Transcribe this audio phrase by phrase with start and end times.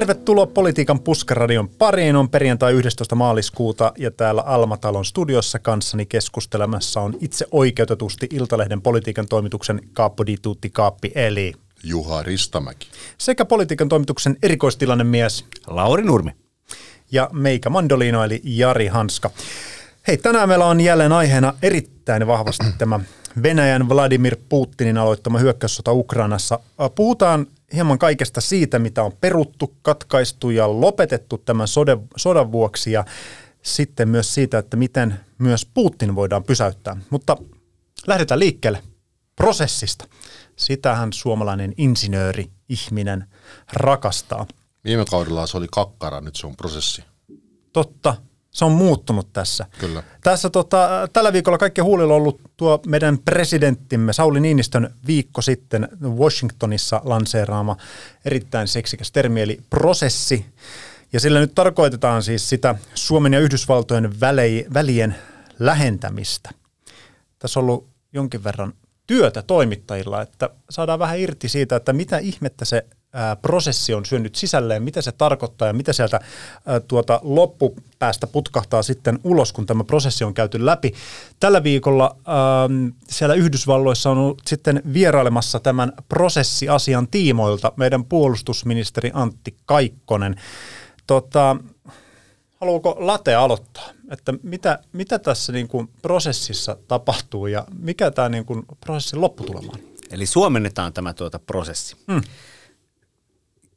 [0.00, 2.16] Tervetuloa Politiikan puskaradion pariin.
[2.16, 3.14] On perjantai 11.
[3.14, 10.36] maaliskuuta ja täällä Almatalon studiossa kanssani keskustelemassa on itse oikeutetusti Iltalehden politiikan toimituksen Kaappo di
[10.42, 11.52] Tutti Kaappi eli
[11.84, 12.88] Juha Ristamäki.
[13.18, 16.30] sekä politiikan toimituksen erikoistilannemies Lauri Nurmi.
[17.12, 19.30] ja meikä Mandolino eli Jari Hanska.
[20.08, 23.00] Hei, tänään meillä on jälleen aiheena erittäin vahvasti tämä
[23.42, 26.60] Venäjän Vladimir Putinin aloittama hyökkäyssota Ukrainassa.
[26.80, 32.92] Äh, Puhutaan hieman kaikesta siitä, mitä on peruttu, katkaistu ja lopetettu tämän sodan, sodan vuoksi
[32.92, 33.04] ja
[33.62, 36.96] sitten myös siitä, että miten myös Putin voidaan pysäyttää.
[37.10, 37.36] Mutta
[38.06, 38.82] lähdetään liikkeelle
[39.36, 40.04] prosessista.
[40.56, 43.26] Sitähän suomalainen insinööri, ihminen
[43.72, 44.46] rakastaa.
[44.84, 47.04] Viime kaudella se oli kakkara, nyt se on prosessi.
[47.72, 48.16] Totta,
[48.50, 49.66] se on muuttunut tässä.
[49.78, 50.02] Kyllä.
[50.22, 55.88] Tässä tota, tällä viikolla kaikki huulilla on ollut tuo meidän presidenttimme Sauli Niinistön viikko sitten
[56.02, 57.76] Washingtonissa lanseeraama
[58.24, 60.46] erittäin seksikäs termi, eli prosessi.
[61.12, 65.14] Ja sillä nyt tarkoitetaan siis sitä Suomen ja Yhdysvaltojen välei, välien
[65.58, 66.50] lähentämistä.
[67.38, 68.72] Tässä on ollut jonkin verran
[69.06, 74.34] työtä toimittajilla, että saadaan vähän irti siitä, että mitä ihmettä se ää, prosessi on syönyt
[74.34, 76.20] sisälleen, mitä se tarkoittaa ja mitä sieltä
[76.66, 80.94] ää, tuota loppupäästä putkahtaa sitten ulos, kun tämä prosessi on käyty läpi.
[81.40, 82.36] Tällä viikolla ää,
[83.08, 90.36] siellä Yhdysvalloissa on ollut sitten vierailemassa tämän prosessiasian tiimoilta meidän puolustusministeri Antti Kaikkonen.
[91.06, 91.56] Tota,
[92.60, 98.44] haluuko Late aloittaa, että mitä, mitä tässä niin kuin prosessissa tapahtuu ja mikä tämä niin
[98.44, 99.80] kuin prosessin lopputulema on?
[100.10, 101.96] Eli suomennetaan tämä tuota prosessi.
[102.12, 102.22] Hmm.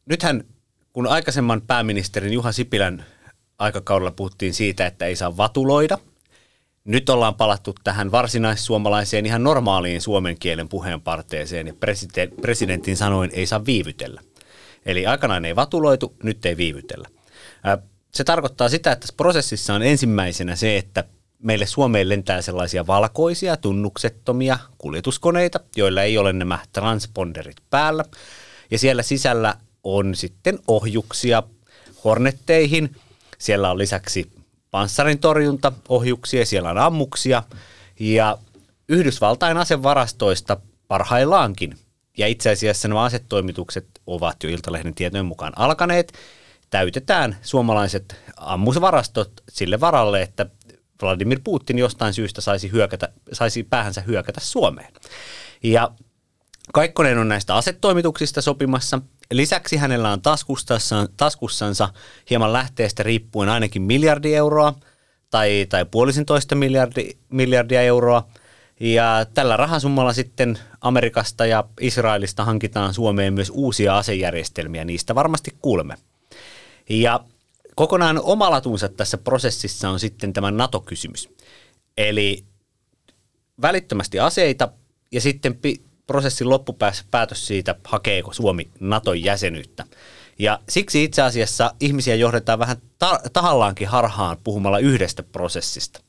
[0.05, 0.43] Nythän,
[0.93, 3.05] kun aikaisemman pääministerin Juha Sipilän
[3.59, 5.97] aikakaudella puhuttiin siitä, että ei saa vatuloida,
[6.85, 13.45] nyt ollaan palattu tähän varsinaissuomalaiseen ihan normaaliin suomen kielen puheenparteeseen ja president, presidentin sanoin ei
[13.45, 14.21] saa viivytellä.
[14.85, 17.07] Eli aikanaan ei vatuloitu, nyt ei viivytellä.
[18.13, 21.03] Se tarkoittaa sitä, että tässä prosessissa on ensimmäisenä se, että
[21.39, 28.05] meille Suomeen lentää sellaisia valkoisia, tunnuksettomia kuljetuskoneita, joilla ei ole nämä transponderit päällä.
[28.71, 31.43] Ja siellä sisällä on sitten ohjuksia
[32.03, 32.95] hornetteihin.
[33.37, 34.31] Siellä on lisäksi
[34.71, 37.43] panssarin torjuntaohjuksia, siellä on ammuksia
[37.99, 38.37] ja
[38.89, 40.57] Yhdysvaltain asevarastoista
[40.87, 41.77] parhaillaankin.
[42.17, 46.13] Ja itse asiassa nämä asetoimitukset ovat jo Iltalehden tietojen mukaan alkaneet.
[46.69, 50.45] Täytetään suomalaiset ammusvarastot sille varalle, että
[51.01, 54.93] Vladimir Putin jostain syystä saisi, hyökätä, saisi päähänsä hyökätä Suomeen.
[55.63, 55.91] Ja
[56.73, 59.01] Kaikkonen on näistä asetoimituksista sopimassa.
[59.33, 60.21] Lisäksi hänellä on
[61.17, 61.89] taskussansa
[62.29, 64.73] hieman lähteestä riippuen ainakin miljardi euroa
[65.29, 68.27] tai, tai puolisentoista miljardi, miljardia euroa.
[68.79, 75.95] Ja tällä rahasummalla sitten Amerikasta ja Israelista hankitaan Suomeen myös uusia asejärjestelmiä, niistä varmasti kuulemme.
[76.89, 77.19] Ja
[77.75, 81.29] kokonaan omalatunsa tässä prosessissa on sitten tämä NATO-kysymys.
[81.97, 82.43] Eli
[83.61, 84.69] välittömästi aseita
[85.11, 85.59] ja sitten
[86.07, 89.85] prosessin loppupäässä päätös siitä, hakeeko Suomi Naton jäsenyyttä.
[90.39, 96.01] Ja siksi itse asiassa ihmisiä johdetaan vähän ta- tahallaankin harhaan puhumalla yhdestä prosessista.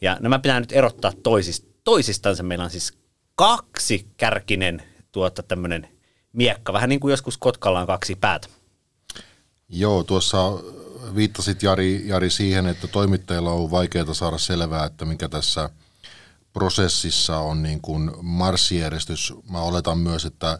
[0.00, 2.42] Ja nämä pitää nyt erottaa toisist- toisistansa.
[2.42, 2.92] Meillä on siis
[3.34, 4.82] kaksi kärkinen
[5.12, 5.88] tuota tämmöinen
[6.32, 8.48] miekka, vähän niin kuin joskus Kotkalla on kaksi päätä.
[9.68, 10.38] Joo, tuossa
[11.14, 15.70] viittasit Jari, Jari siihen, että toimittajilla on vaikeaa saada selvää, että mikä tässä
[16.56, 19.34] prosessissa on niin kuin marssijärjestys.
[19.50, 20.58] Mä oletan myös, että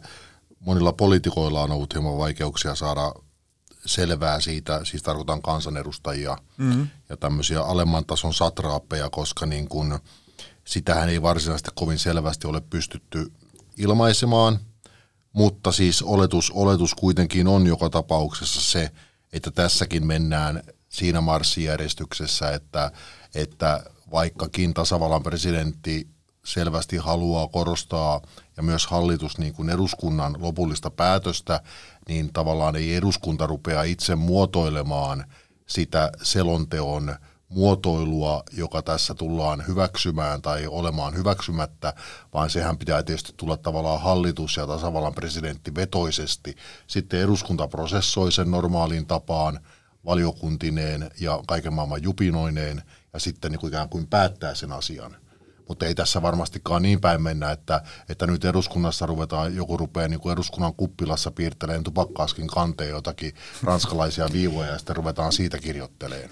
[0.59, 3.13] monilla poliitikoilla on ollut hieman vaikeuksia saada
[3.85, 6.87] selvää siitä, siis tarkoitan kansanedustajia mm-hmm.
[7.09, 9.99] ja tämmöisiä alemman tason satraappeja, koska niin kuin,
[10.65, 13.31] sitähän ei varsinaisesti kovin selvästi ole pystytty
[13.77, 14.59] ilmaisemaan,
[15.33, 18.91] mutta siis oletus, oletus kuitenkin on joka tapauksessa se,
[19.33, 22.91] että tässäkin mennään siinä marssijärjestyksessä, että,
[23.35, 26.07] että vaikkakin tasavallan presidentti
[26.45, 28.21] selvästi haluaa korostaa
[28.57, 31.61] ja myös hallitus niin kuin eduskunnan lopullista päätöstä,
[32.07, 35.25] niin tavallaan ei eduskunta rupea itse muotoilemaan
[35.67, 37.15] sitä selonteon
[37.49, 41.93] muotoilua, joka tässä tullaan hyväksymään tai olemaan hyväksymättä,
[42.33, 46.55] vaan sehän pitää tietysti tulla tavallaan hallitus ja tasavallan presidentti vetoisesti.
[46.87, 49.59] Sitten eduskunta prosessoi sen normaaliin tapaan
[50.07, 52.81] valiokuntineen ja kaiken maailman jupinoineen
[53.13, 55.15] ja sitten niin kuin ikään kuin päättää sen asian.
[55.67, 60.19] Mutta ei tässä varmastikaan niin päin mennä, että, että nyt eduskunnassa ruvetaan, joku rupeaa niin
[60.19, 63.33] kuin eduskunnan kuppilassa piirtelemään tupakkaaskin kanteen jotakin
[63.63, 66.29] ranskalaisia viivoja ja sitten ruvetaan siitä kirjoittelemaan.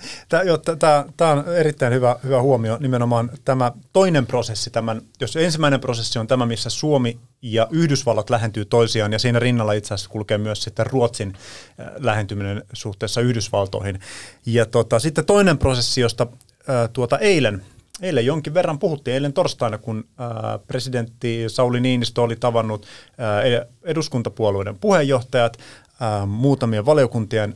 [1.18, 6.28] Tämä on erittäin hyvä, hyvä huomio, nimenomaan tämä toinen prosessi, tämän, jos ensimmäinen prosessi on
[6.28, 10.86] tämä, missä Suomi ja Yhdysvallat lähentyy toisiaan, ja siinä rinnalla itse asiassa kulkee myös sitten
[10.86, 14.00] Ruotsin äh, lähentyminen suhteessa Yhdysvaltoihin.
[14.46, 16.28] Ja tota, sitten toinen prosessi, josta
[16.68, 17.66] ää, äh, tuota, eilen
[18.02, 20.08] Eilen jonkin verran puhuttiin, eilen torstaina, kun
[20.68, 22.86] presidentti Sauli Niinistö oli tavannut
[23.18, 23.42] ää,
[23.84, 25.58] eduskuntapuolueiden puheenjohtajat,
[26.00, 27.56] ää, muutamien valiokuntien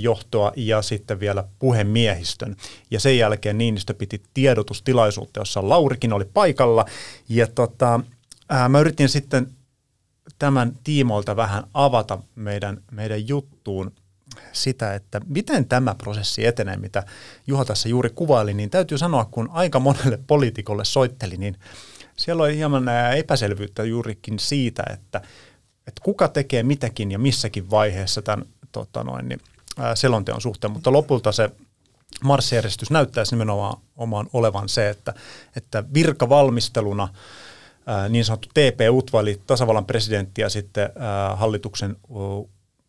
[0.00, 2.56] johtoa ja sitten vielä puhemiehistön.
[2.90, 6.84] Ja sen jälkeen Niinistö piti tiedotustilaisuutta, jossa Laurikin oli paikalla.
[7.28, 8.00] Ja tota,
[8.68, 9.50] mä yritin sitten
[10.38, 13.92] tämän tiimoilta vähän avata meidän, meidän juttuun
[14.52, 17.02] sitä, että miten tämä prosessi etenee, mitä
[17.46, 21.56] Juha tässä juuri kuvaili, niin täytyy sanoa, kun aika monelle poliitikolle soitteli, niin
[22.16, 25.18] siellä oli hieman epäselvyyttä juurikin siitä, että,
[25.86, 29.40] että kuka tekee mitäkin ja missäkin vaiheessa tämän tota noin, niin,
[29.78, 31.50] ää, selonteon suhteen, mutta lopulta se
[32.24, 35.14] marssijärjestys näyttäisi nimenomaan oman olevan se, että,
[35.56, 37.08] että virkavalmisteluna
[37.86, 41.96] ää, niin sanottu TP-UTVA, eli tasavallan presidentti ja sitten ää, hallituksen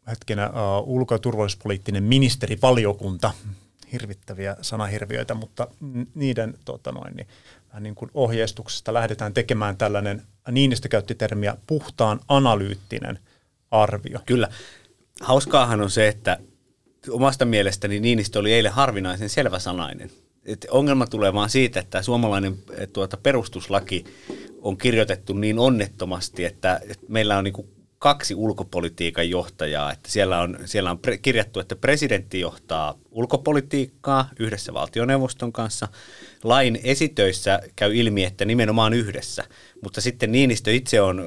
[0.09, 0.53] hetkenä uh,
[0.87, 3.31] ulko- ja turvallisuuspoliittinen ministerivaliokunta,
[3.91, 5.67] hirvittäviä sanahirviöitä, mutta
[6.15, 7.27] niiden tota noin, niin,
[7.79, 10.21] niin kuin ohjeistuksesta lähdetään tekemään tällainen,
[10.51, 13.19] Niinistö käytti termiä puhtaan analyyttinen
[13.71, 14.19] arvio.
[14.25, 14.47] Kyllä.
[15.21, 16.37] Hauskaahan on se, että
[17.09, 20.11] omasta mielestäni Niinistö oli eilen harvinaisen selväsanainen.
[20.45, 22.57] Et ongelma tulee vaan siitä, että suomalainen
[22.93, 24.05] tuota, perustuslaki
[24.61, 29.91] on kirjoitettu niin onnettomasti, että, että meillä on niin kaksi ulkopolitiikan johtajaa.
[29.91, 35.87] Että siellä on, siellä on pre- kirjattu, että presidentti johtaa ulkopolitiikkaa yhdessä valtioneuvoston kanssa.
[36.43, 39.43] Lain esitöissä käy ilmi, että nimenomaan yhdessä.
[39.83, 41.25] Mutta sitten Niinistö itse on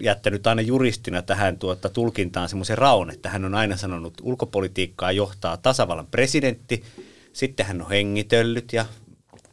[0.00, 5.12] jättänyt aina juristina tähän tuota, tulkintaan semmoisen raun, että hän on aina sanonut, että ulkopolitiikkaa
[5.12, 6.84] johtaa tasavallan presidentti.
[7.32, 8.86] Sitten hän on hengitellyt ja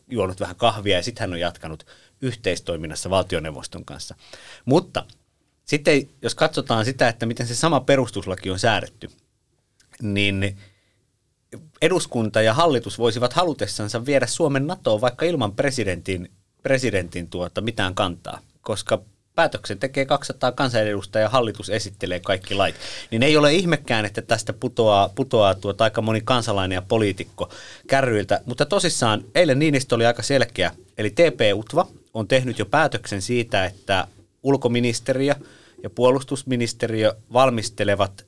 [0.08, 1.86] juonut vähän kahvia ja sitten hän on jatkanut
[2.22, 4.16] yhteistoiminnassa valtioneuvoston kanssa.
[4.66, 5.06] Mutta
[5.66, 9.10] sitten jos katsotaan sitä, että miten se sama perustuslaki on säädetty,
[10.02, 10.58] niin
[11.82, 16.32] eduskunta ja hallitus voisivat halutessansa viedä Suomen NATOon vaikka ilman presidentin,
[16.64, 19.02] presidentin tuota mitään kantaa, koska
[19.36, 22.76] päätöksen tekee 200 kansanedustajaa ja hallitus esittelee kaikki lait.
[23.12, 27.50] Niin ei ole ihmekään, että tästä putoaa, putoaa tuota aika moni kansalainen ja poliitikko
[27.88, 28.42] kärryiltä.
[28.46, 30.72] Mutta tosissaan eilen Niinistö oli aika selkeä.
[30.98, 34.08] Eli TP-UTVA on tehnyt jo päätöksen siitä, että
[34.44, 35.36] ulkoministeriö
[35.84, 38.26] ja puolustusministeriö valmistelevat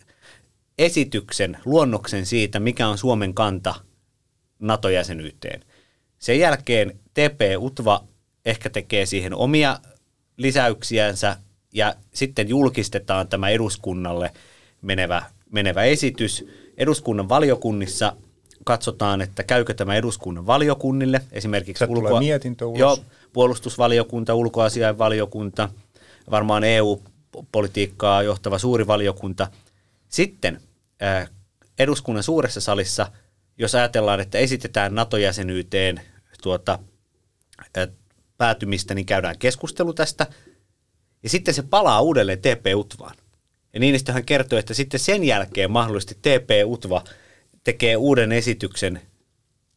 [0.77, 3.75] esityksen, luonnoksen siitä, mikä on Suomen kanta
[4.59, 5.61] NATO-jäsenyyteen.
[6.19, 8.03] Sen jälkeen TP-UTVA
[8.45, 9.79] ehkä tekee siihen omia
[10.37, 11.37] lisäyksiänsä
[11.73, 14.31] ja sitten julkistetaan tämä eduskunnalle
[14.81, 16.45] menevä, menevä esitys.
[16.77, 18.15] Eduskunnan valiokunnissa
[18.63, 22.79] katsotaan, että käykö tämä eduskunnan valiokunnille, esimerkiksi ulko- mietintö ulos.
[22.79, 22.97] Jo,
[23.33, 25.69] puolustusvaliokunta, ulkoasiainvaliokunta–
[26.31, 29.47] varmaan EU-politiikkaa johtava suuri valiokunta.
[30.09, 30.61] Sitten
[31.79, 33.11] eduskunnan suuressa salissa,
[33.57, 36.01] jos ajatellaan, että esitetään NATO-jäsenyyteen
[36.43, 36.79] tuota,
[38.37, 40.27] päätymistä, niin käydään keskustelu tästä.
[41.23, 43.15] Ja sitten se palaa uudelleen TP-UTVaan.
[43.73, 47.03] Ja Niinistöhän kertoo, että sitten sen jälkeen mahdollisesti TP-UTVA
[47.63, 49.01] tekee uuden esityksen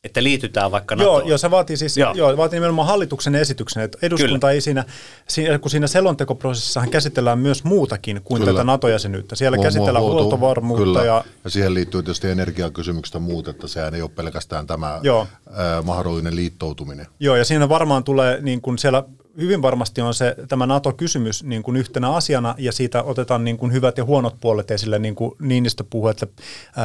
[0.08, 1.20] että liitytään vaikka NATOon.
[1.20, 2.14] Joo, joo se vaatii siis joo.
[2.14, 4.52] Joo, vaatii nimenomaan hallituksen esityksen, että eduskunta Kyllä.
[4.52, 4.84] ei siinä,
[5.28, 8.52] siinä, kun siinä selontekoprosessissahan käsitellään myös muutakin kuin Kyllä.
[8.52, 9.36] tätä NATO-jäsenyyttä.
[9.36, 10.84] Siellä Huom- käsitellään huolto, huoltovarmuutta.
[10.84, 11.04] Kyllä.
[11.04, 15.26] Ja, ja siihen liittyy tietysti energiakysymykset ja muut, että sehän ei ole pelkästään tämä joo.
[15.48, 17.06] Äh, mahdollinen liittoutuminen.
[17.20, 19.04] Joo, ja siinä varmaan tulee, niin kuin siellä
[19.40, 23.72] hyvin varmasti on se tämä NATO-kysymys niin kuin yhtenä asiana, ja siitä otetaan niin kuin
[23.72, 26.26] hyvät ja huonot puolet esille, niin kuin Niinistö puhuu, että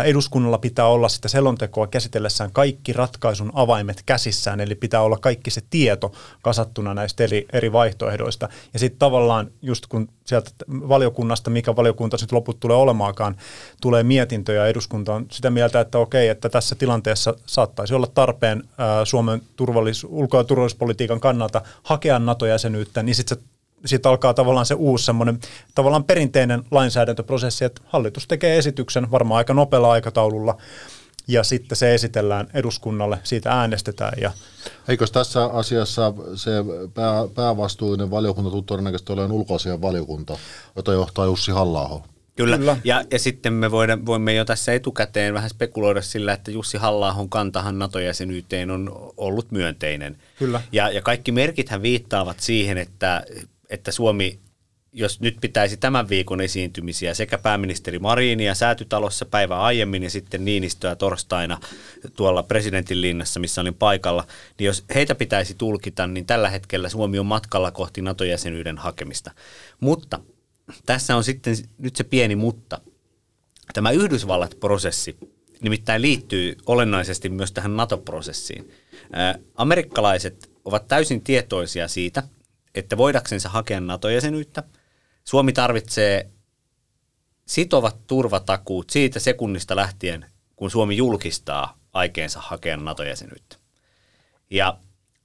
[0.03, 5.61] eduskunnalla pitää olla sitä selontekoa käsitellessään kaikki ratkaisun avaimet käsissään, eli pitää olla kaikki se
[5.69, 8.49] tieto kasattuna näistä eri, eri vaihtoehdoista.
[8.73, 13.35] Ja sitten tavallaan just kun sieltä valiokunnasta, mikä valiokunta sitten loput tulee olemaakaan,
[13.81, 18.63] tulee mietintö ja eduskunta on sitä mieltä, että okei, että tässä tilanteessa saattaisi olla tarpeen
[19.03, 23.37] Suomen turvallis- ulko- ja turvallisuuspolitiikan kannalta hakea NATO-jäsenyyttä, niin sitten
[23.85, 25.39] sitten alkaa tavallaan se uusi semmoinen
[25.75, 30.57] tavallaan perinteinen lainsäädäntöprosessi, että hallitus tekee esityksen varmaan aika nopealla aikataululla,
[31.27, 34.13] ja sitten se esitellään eduskunnalle, siitä äänestetään.
[34.21, 34.31] Ja
[34.87, 36.51] Eikö tässä asiassa se
[36.93, 40.37] pää, päävastuullinen valiokunta todennäköisesti ole ulkoasian valiokunta,
[40.75, 42.01] jota johtaa Jussi halla
[42.35, 42.77] Kyllä, Kyllä.
[42.83, 47.15] Ja, ja sitten me voida, voimme jo tässä etukäteen vähän spekuloida sillä, että Jussi halla
[47.29, 50.17] kantahan NATO-jäsenyyteen on ollut myönteinen.
[50.39, 50.61] Kyllä.
[50.71, 53.23] Ja, ja kaikki merkithän viittaavat siihen, että,
[53.69, 54.39] että Suomi,
[54.93, 60.95] jos nyt pitäisi tämän viikon esiintymisiä sekä pääministeri Marinia säätytalossa päivä aiemmin ja sitten Niinistöä
[60.95, 61.59] torstaina
[62.15, 64.27] tuolla presidentin linnassa, missä olin paikalla,
[64.59, 69.31] niin jos heitä pitäisi tulkita, niin tällä hetkellä Suomi on matkalla kohti NATO-jäsenyyden hakemista.
[69.79, 70.19] Mutta
[70.85, 72.81] tässä on sitten nyt se pieni mutta.
[73.73, 75.17] Tämä Yhdysvallat-prosessi
[75.61, 78.71] nimittäin liittyy olennaisesti myös tähän NATO-prosessiin.
[79.55, 82.23] Amerikkalaiset ovat täysin tietoisia siitä,
[82.75, 84.63] että voidaksensa hakea NATO-jäsenyyttä,
[85.23, 86.29] Suomi tarvitsee
[87.45, 93.55] sitovat turvatakuut siitä sekunnista lähtien, kun Suomi julkistaa aikeensa hakea NATO-jäsenyyttä.
[94.49, 94.77] Ja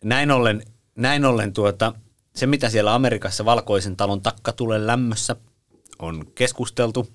[0.05, 0.63] näin ollen,
[0.97, 1.95] näin ollen tuota,
[2.39, 5.37] se, mitä siellä Amerikassa valkoisen talon takkatulen lämmössä
[5.99, 7.09] on keskusteltu,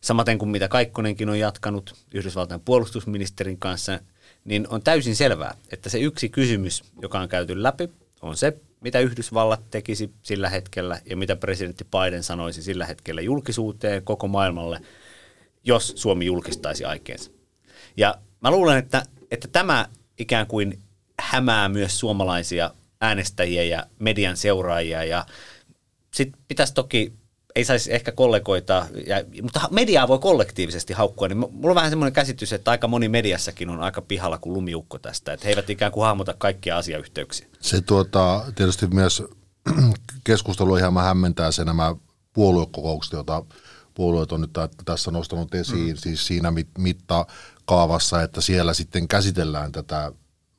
[0.00, 4.00] samaten kuin mitä Kaikkonenkin on jatkanut Yhdysvaltain puolustusministerin kanssa,
[4.44, 7.90] niin on täysin selvää, että se yksi kysymys, joka on käyty läpi,
[8.22, 14.02] on se, mitä Yhdysvallat tekisi sillä hetkellä ja mitä presidentti Biden sanoisi sillä hetkellä julkisuuteen
[14.02, 14.80] koko maailmalle,
[15.64, 17.30] jos Suomi julkistaisi aikeensa.
[17.96, 19.88] Ja mä luulen, että, että tämä
[20.18, 20.78] ikään kuin
[21.20, 25.26] hämää myös suomalaisia äänestäjiä ja median seuraajia ja
[26.14, 27.12] sitten pitäisi toki,
[27.54, 32.12] ei saisi ehkä kollegoita, ja, mutta mediaa voi kollektiivisesti haukkua, niin mulla on vähän semmoinen
[32.12, 35.92] käsitys, että aika moni mediassakin on aika pihalla kuin lumiukko tästä, että he eivät ikään
[35.92, 37.46] kuin hahmota kaikkia asiayhteyksiä.
[37.60, 39.22] Se tuota, tietysti myös
[40.24, 41.94] keskustelu ihan hämmentää se nämä
[42.32, 43.44] puoluekokoukset, joita
[43.94, 44.50] puolueet on nyt
[44.84, 45.96] tässä nostanut esiin, mm.
[45.96, 50.12] siis siinä mittakaavassa, että siellä sitten käsitellään tätä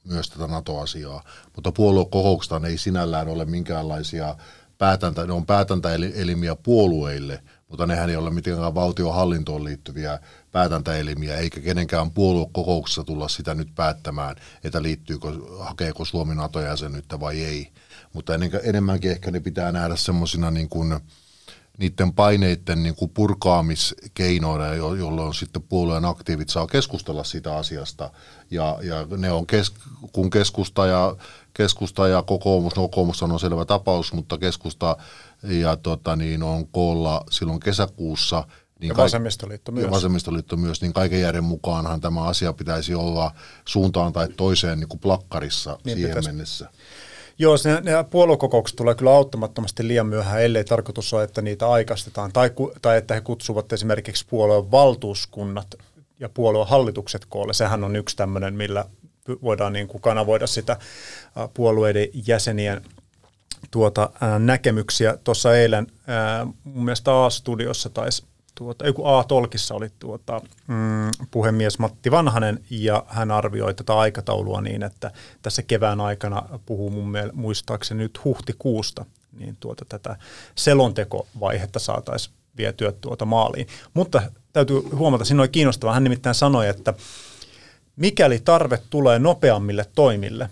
[0.04, 1.24] myös tätä NATO-asiaa,
[1.56, 4.36] mutta puoluekokouksesta ei sinällään ole minkäänlaisia
[4.78, 10.20] päätäntä, ne on päätäntäelimiä puolueille, mutta nehän ei ole mitenkään valtiohallintoon liittyviä
[10.52, 15.28] päätäntäelimiä, eikä kenenkään puoluekokouksessa tulla sitä nyt päättämään, että liittyykö,
[15.60, 17.72] hakeeko Suomi NATO-jäsenyyttä vai ei.
[18.14, 21.00] Mutta enemmänkin ehkä ne pitää nähdä semmoisina niin kuin,
[21.82, 28.10] niiden paineiden niin kuin purkaamiskeinoina, jolloin sitten puolueen aktiivit saa keskustella siitä asiasta.
[28.52, 29.74] Ja, ja ne on, kes,
[30.12, 31.16] kun keskusta ja,
[31.54, 34.98] keskusta ja kokoomus, no kokoomus on selvä tapaus, mutta keskusta
[35.44, 38.48] ja tota, niin on koolla silloin kesäkuussa.
[38.80, 39.86] Niin ja vasemmistoliitto myös.
[39.86, 43.32] Ja vasemmistoliitto myös, niin kaiken järjen mukaanhan tämä asia pitäisi olla
[43.66, 46.30] suuntaan tai toiseen niin kuin plakkarissa niin siihen pitäisi.
[46.30, 46.70] mennessä.
[47.42, 52.32] Joo, ne, ne puoluekokoukset tulee kyllä auttamattomasti liian myöhään, ellei tarkoitus ole, että niitä aikaistetaan,
[52.32, 55.76] tai, tai että he kutsuvat esimerkiksi puolueen valtuuskunnat
[56.20, 57.54] ja puolueen hallitukset koolle.
[57.54, 58.86] Sehän on yksi tämmöinen, millä
[59.42, 60.78] voidaan niin kuin kanavoida sitä
[61.54, 62.82] puolueiden jäsenien
[63.72, 65.18] tuota, ää, näkemyksiä.
[65.24, 68.24] Tuossa eilen ää, mun mielestä A-studiossa taisi
[68.56, 74.84] tuota, joku A-tolkissa oli tuota, mm, puhemies Matti Vanhanen ja hän arvioi tätä aikataulua niin,
[74.84, 80.16] että tässä kevään aikana puhuu mun mielestä muistaakseni nyt huhtikuusta, niin tuota, tätä
[80.56, 83.68] selontekovaihetta saataisiin vietyä tuota maaliin.
[83.94, 84.22] Mutta
[84.54, 86.94] täytyy huomata, siinä oli kiinnostavaa, hän nimittäin sanoi, että
[87.96, 90.50] mikäli tarve tulee nopeammille toimille,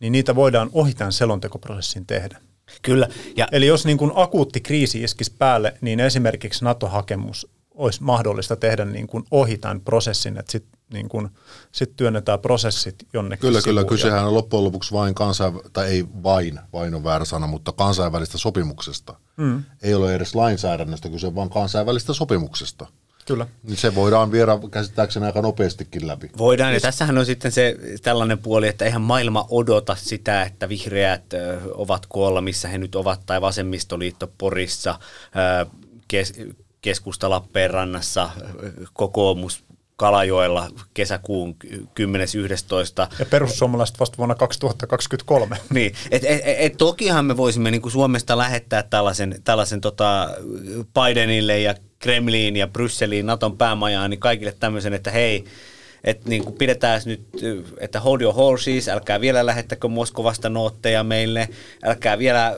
[0.00, 2.38] niin niitä voidaan ohi tämän selontekoprosessin tehdä.
[2.82, 3.08] Kyllä.
[3.36, 8.84] Ja Eli jos niin kuin akuutti kriisi iskisi päälle, niin esimerkiksi NATO-hakemus olisi mahdollista tehdä
[8.84, 11.28] niin kuin ohi tämän prosessin, että sitten niin kuin,
[11.72, 13.84] sit työnnetään prosessit jonnekin Kyllä, kyllä.
[13.84, 18.38] Kysehän on loppujen lopuksi vain kansainvälistä, tai ei vain, vain on väärä sana, mutta kansainvälistä
[18.38, 19.14] sopimuksesta.
[19.36, 19.62] Mm.
[19.82, 22.86] Ei ole edes lainsäädännöstä kyse, vaan kansainvälistä sopimuksesta.
[23.26, 23.46] Kyllä.
[23.62, 26.30] Niin se voidaan viedä käsittääkseni aika nopeastikin läpi.
[26.38, 31.24] Voidaan, ja tässähän on sitten se tällainen puoli, että eihän maailma odota sitä, että vihreät
[31.74, 34.98] ovat koolla, missä he nyt ovat, tai vasemmistoliitto Porissa,
[36.08, 36.34] kes,
[36.80, 38.30] keskusta Lappeenrannassa,
[38.92, 39.64] kokoomus
[39.96, 41.76] Kalajoella kesäkuun 10.11.
[43.18, 45.56] Ja perussuomalaiset vasta vuonna 2023.
[45.74, 50.30] niin, et, et, et, tokihan me voisimme niin kuin Suomesta lähettää tällaisen, tällaisen tota
[50.94, 55.44] Bidenille ja Kremliin ja Brysseliin, Naton päämajaan, niin kaikille tämmöisen, että hei,
[56.06, 57.26] että niin kuin pidetään nyt,
[57.78, 61.48] että hold your horses, älkää vielä lähettäkö Moskovasta nootteja meille,
[61.82, 62.56] älkää vielä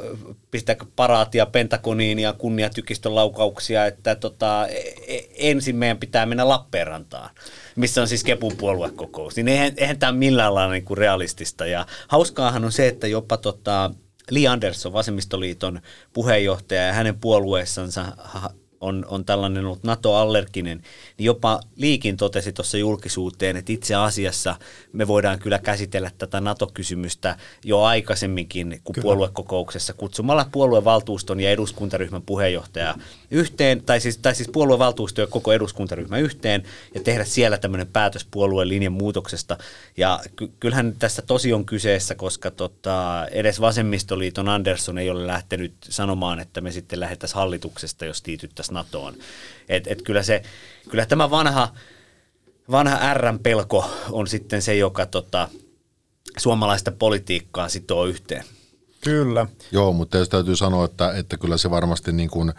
[0.51, 7.31] pistäkö paraatia Pentagoniin ja kunniatykistön laukauksia, että tota, e, ensin meidän pitää mennä Lappeenrantaan,
[7.77, 9.37] missä on siis Kepun puoluekokous.
[9.37, 11.67] Niin eihän, eihän tämä millään lailla niin kuin realistista.
[11.67, 13.91] Ja hauskaahan on se, että jopa tota,
[14.31, 15.81] Li Andersson, vasemmistoliiton
[16.13, 18.05] puheenjohtaja ja hänen puolueessansa
[18.81, 20.83] on, on tällainen ollut NATO-allerginen,
[21.19, 24.57] niin jopa Liikin totesi tuossa julkisuuteen, että itse asiassa
[24.93, 29.03] me voidaan kyllä käsitellä tätä NATO-kysymystä jo aikaisemminkin kuin kyllä.
[29.03, 32.95] puoluekokouksessa kutsumalla puoluevaltuuston ja eduskuntaryhmän puheenjohtaja
[33.31, 36.63] yhteen, tai siis, tai siis puoluevaltuusto ja koko eduskuntaryhmä yhteen
[36.95, 39.57] ja tehdä siellä tämmöinen päätös puolueen linjan muutoksesta.
[39.97, 45.73] Ja ky- kyllähän tässä tosi on kyseessä, koska tota, edes vasemmistoliiton Andersson ei ole lähtenyt
[45.83, 49.15] sanomaan, että me sitten lähdettäisiin hallituksesta, jos liityttäisiin NATOon.
[49.69, 50.43] Et, et kyllä, se,
[50.91, 51.75] kyllä tämä vanha,
[52.71, 55.49] vanha R-pelko on sitten se, joka tota,
[56.39, 58.45] suomalaista politiikkaa sitoo yhteen.
[59.01, 59.47] Kyllä.
[59.73, 62.53] Joo, mutta jos täytyy sanoa, että, että kyllä se varmasti niin kuin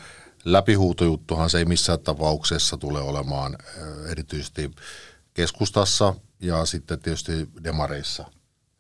[0.45, 3.57] läpihuutojuttuhan se ei missään tapauksessa tule olemaan
[4.11, 4.71] erityisesti
[5.33, 7.31] keskustassa ja sitten tietysti
[7.63, 8.25] demareissa.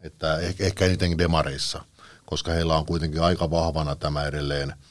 [0.01, 1.81] Että ehkä, ehkä eniten demareissa,
[2.25, 4.73] koska heillä on kuitenkin aika vahvana tämä edelleen–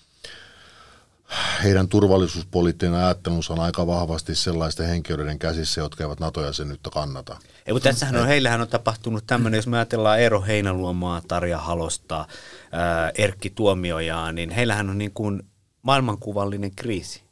[1.62, 7.36] heidän turvallisuuspoliittinen ajattelunsa on aika vahvasti sellaisten henkilöiden käsissä, jotka eivät NATO-jäsenyyttä kannata.
[7.66, 12.26] Ei, mutta tässähän on, heillähän on tapahtunut tämmöinen, jos me ajatellaan Eero Heinaluomaa, Tarja Halosta,
[12.72, 15.42] ää, Erkki Tuomiojaa, niin heillähän on niin kuin
[15.82, 17.22] maailmankuvallinen kriisi.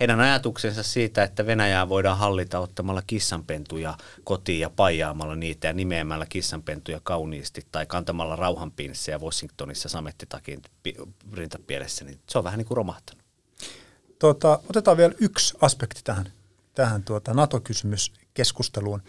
[0.00, 3.94] Heidän ajatuksensa siitä, että Venäjää voidaan hallita ottamalla kissanpentuja
[4.24, 10.62] kotiin ja paijaamalla niitä ja nimeämällä kissanpentuja kauniisti tai kantamalla rauhanpinssejä Washingtonissa samettitakin
[11.32, 13.23] rintapielessä, niin se on vähän niin kuin romahtanut.
[14.18, 16.32] Tuota, otetaan vielä yksi aspekti tähän,
[16.74, 19.02] tähän tuota NATO-kysymyskeskusteluun.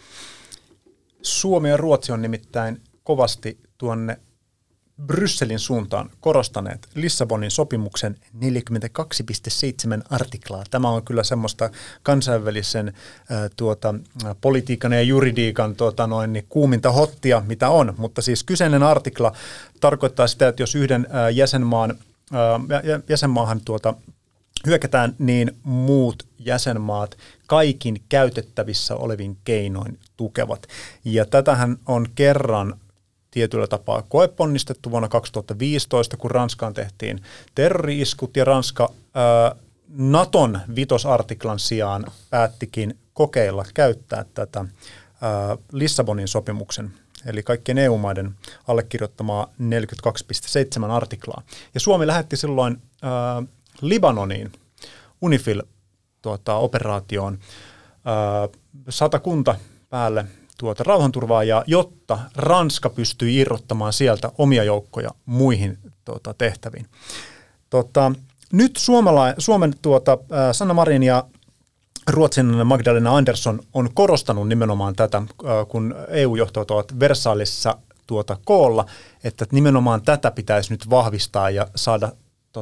[1.22, 4.20] Suomi ja Ruotsi on nimittäin kovasti tuonne
[5.06, 10.64] Brysselin suuntaan korostaneet Lissabonin sopimuksen 42.7 artiklaa.
[10.70, 11.70] Tämä on kyllä semmoista
[12.02, 12.92] kansainvälisen
[13.30, 13.94] ää, tuota,
[14.40, 17.94] politiikan ja juridiikan tuota, noin, niin kuuminta hottia, mitä on.
[17.96, 19.32] Mutta siis kyseinen artikla
[19.80, 21.94] tarkoittaa sitä, että jos yhden ää, jäsenmaan,
[22.32, 22.60] ää,
[23.08, 23.94] jäsenmaahan tuota,
[24.66, 30.66] hyökätään, niin muut jäsenmaat kaikin käytettävissä olevin keinoin tukevat.
[31.04, 32.74] Ja tätähän on kerran
[33.30, 37.22] tietyllä tapaa koeponnistettu vuonna 2015, kun Ranskaan tehtiin
[37.54, 39.54] terrori-iskut ja Ranska ää,
[39.88, 44.60] Naton vitosartiklan sijaan päättikin kokeilla käyttää tätä
[45.20, 46.92] ää, Lissabonin sopimuksen
[47.26, 48.34] eli kaikkien EU-maiden
[48.68, 49.52] allekirjoittamaa
[50.86, 51.42] 42.7 artiklaa.
[51.74, 53.42] Ja Suomi lähetti silloin ää,
[53.80, 54.52] Libanoniin
[55.20, 57.48] UNIFIL-operaatioon tuota,
[58.88, 59.54] satakunta
[59.90, 60.24] päälle
[60.58, 66.86] tuota rauhanturvaajaa, jotta Ranska pystyi irrottamaan sieltä omia joukkoja muihin tuota, tehtäviin.
[67.70, 68.12] Tota,
[68.52, 70.18] nyt Suomala, Suomen tuota,
[70.52, 71.24] Sanna Marin ja
[72.10, 75.22] Ruotsin Magdalena Andersson on korostanut nimenomaan tätä,
[75.68, 78.86] kun EU-johtajat ovat Versaalissa tuota koolla,
[79.24, 82.12] että nimenomaan tätä pitäisi nyt vahvistaa ja saada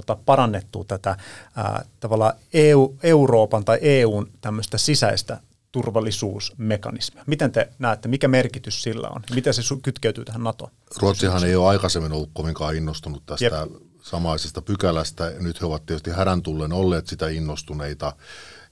[0.03, 1.17] tota, parannettua tätä
[1.57, 5.41] ää, tavallaan EU, Euroopan tai EUn tämmöistä sisäistä
[5.73, 7.25] turvallisuusmekanismia.
[7.27, 9.23] Miten te näette, mikä merkitys sillä on?
[9.35, 10.71] Miten se kytkeytyy tähän NATO?
[10.97, 13.55] Ruotsihan ei ole aikaisemmin ollut kovinkaan innostunut tästä Jep.
[14.03, 15.33] samaisesta pykälästä.
[15.41, 18.17] Nyt he ovat tietysti härän tullen olleet sitä innostuneita.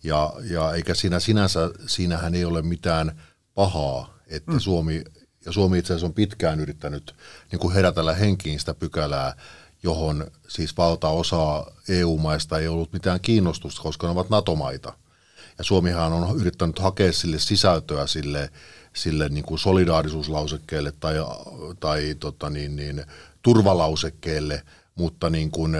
[0.02, 3.20] Ja, ja eikä siinä sinänsä, siinähän ei ole mitään
[3.54, 4.58] pahaa, että mm.
[4.58, 5.04] Suomi,
[5.46, 7.14] ja Suomi itse asiassa on pitkään yrittänyt
[7.52, 9.36] niin kuin herätellä henkiin sitä pykälää,
[9.82, 14.92] johon siis valtaosa EU-maista ei ollut mitään kiinnostusta, koska ne ovat NATO-maita.
[15.58, 18.50] Ja Suomihan on yrittänyt hakea sille sisältöä sille,
[18.92, 21.14] sille niin kuin solidaarisuuslausekkeelle tai,
[21.80, 23.04] tai tota niin, niin,
[23.42, 24.62] turvalausekkeelle,
[24.94, 25.76] mutta niin kuin,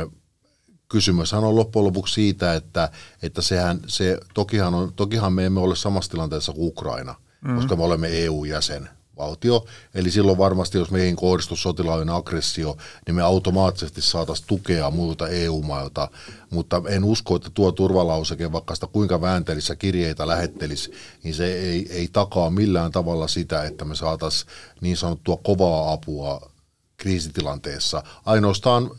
[0.89, 2.91] kysymyshän on loppujen lopuksi siitä, että,
[3.23, 7.57] että sehän, se, tokihan, on, tokihan me emme ole samassa tilanteessa kuin Ukraina, mm-hmm.
[7.57, 9.65] koska me olemme EU-jäsen valtio.
[9.95, 16.09] Eli silloin varmasti, jos meihin kohdistuu sotilaallinen aggressio, niin me automaattisesti saataisiin tukea muilta EU-mailta.
[16.51, 21.87] Mutta en usko, että tuo turvalauseke, vaikka sitä kuinka vääntelisi kirjeitä lähettelisi, niin se ei,
[21.91, 26.53] ei takaa millään tavalla sitä, että me saataisiin niin sanottua kovaa apua
[26.97, 28.03] kriisitilanteessa.
[28.27, 28.91] Ainoastaan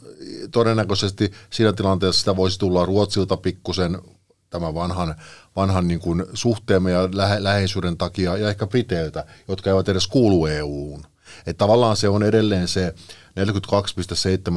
[0.51, 4.01] todennäköisesti siinä tilanteessa sitä voisi tulla Ruotsilta pikkusen
[4.49, 5.15] tämän vanhan,
[5.55, 10.45] vanhan niin kuin suhteemme ja lähe, läheisyyden takia ja ehkä Briteiltä, jotka eivät edes kuulu
[10.45, 11.03] EUun.
[11.45, 12.95] Että tavallaan se on edelleen se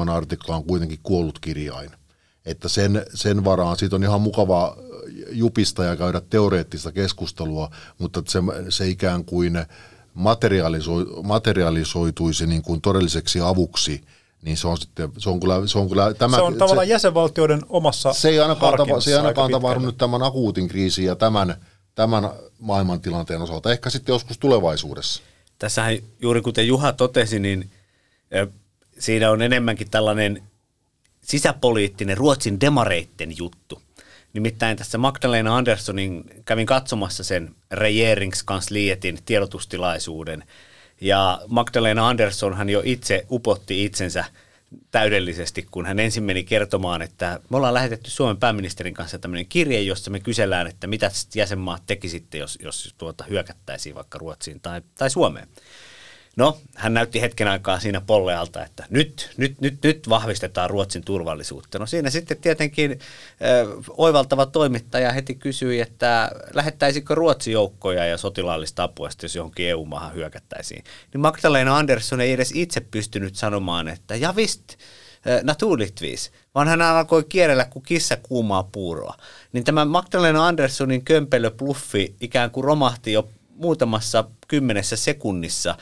[0.05, 1.91] 42.7 artikla on kuitenkin kuollut kirjain.
[2.47, 4.77] Että sen, sen varaan, siitä on ihan mukava
[5.31, 9.59] jupista ja käydä teoreettista keskustelua, mutta se, se ikään kuin
[10.15, 14.01] materialiso, materialisoituisi niin kuin todelliseksi avuksi–
[14.47, 16.37] niin se on sitten, se on kyllä, se on kyllä tämä...
[16.37, 19.99] Se on tavallaan se, jäsenvaltioiden omassa Se ei ainakaan, tava, se ei ainakaan tavannut nyt
[19.99, 21.57] tämän akuutin kriisin ja tämän,
[21.95, 25.23] tämän maailmantilanteen osalta, ehkä sitten joskus tulevaisuudessa.
[25.59, 27.71] Tässähän juuri kuten Juha totesi, niin
[28.99, 30.43] siinä on enemmänkin tällainen
[31.23, 33.83] sisäpoliittinen Ruotsin demareitten juttu.
[34.33, 40.45] Nimittäin tässä Magdalena Anderssonin kävin katsomassa sen Regeringskansliatin tiedotustilaisuuden.
[41.01, 44.25] Ja Magdalena Andersson hän jo itse upotti itsensä
[44.91, 49.81] täydellisesti, kun hän ensin meni kertomaan, että me ollaan lähetetty Suomen pääministerin kanssa tämmöinen kirje,
[49.81, 55.11] jossa me kysellään, että mitä jäsenmaat tekisitte, jos, jos tuota hyökättäisiin vaikka Ruotsiin tai, tai
[55.11, 55.49] Suomeen.
[56.37, 61.79] No, hän näytti hetken aikaa siinä pollealta, että nyt, nyt, nyt, nyt vahvistetaan Ruotsin turvallisuutta.
[61.79, 62.99] No siinä sitten tietenkin äh,
[63.97, 70.85] oivaltava toimittaja heti kysyi, että lähettäisikö Ruotsi joukkoja ja sotilaallista apua, jos johonkin EU-maahan hyökättäisiin.
[71.13, 74.63] Niin Magdalena Andersson ei edes itse pystynyt sanomaan, että ja vist,
[75.43, 79.15] naturligtvis, vaan hän alkoi kierrellä kuin kissa kuumaa puuroa.
[79.53, 85.77] Niin tämä Magdalena Anderssonin kömpelö pluffi ikään kuin romahti jo muutamassa kymmenessä sekunnissa.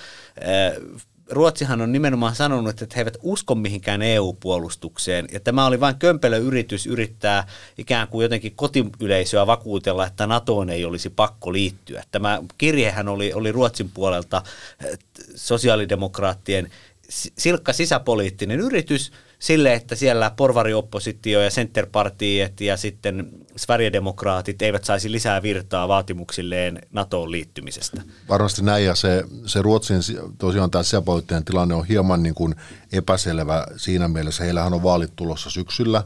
[1.30, 6.36] Ruotsihan on nimenomaan sanonut, että he eivät usko mihinkään EU-puolustukseen, ja tämä oli vain kömpelö
[6.36, 7.46] yritys yrittää
[7.78, 12.02] ikään kuin jotenkin kotiyleisöä vakuutella, että NATOon ei olisi pakko liittyä.
[12.10, 14.42] Tämä kirjehän oli, oli Ruotsin puolelta
[15.34, 16.70] sosiaalidemokraattien
[17.38, 25.42] silkka sisäpoliittinen yritys sille, että siellä porvarioppositio ja centerpartiet ja sitten Sverigedemokraatit eivät saisi lisää
[25.42, 28.02] virtaa vaatimuksilleen NATOon liittymisestä.
[28.28, 30.00] Varmasti näin ja se, se Ruotsin
[30.38, 32.54] tosiaan tämä sisäpoliittinen tilanne on hieman niin kuin
[32.92, 34.44] epäselvä siinä mielessä.
[34.44, 36.02] Heillähän on vaalit tulossa syksyllä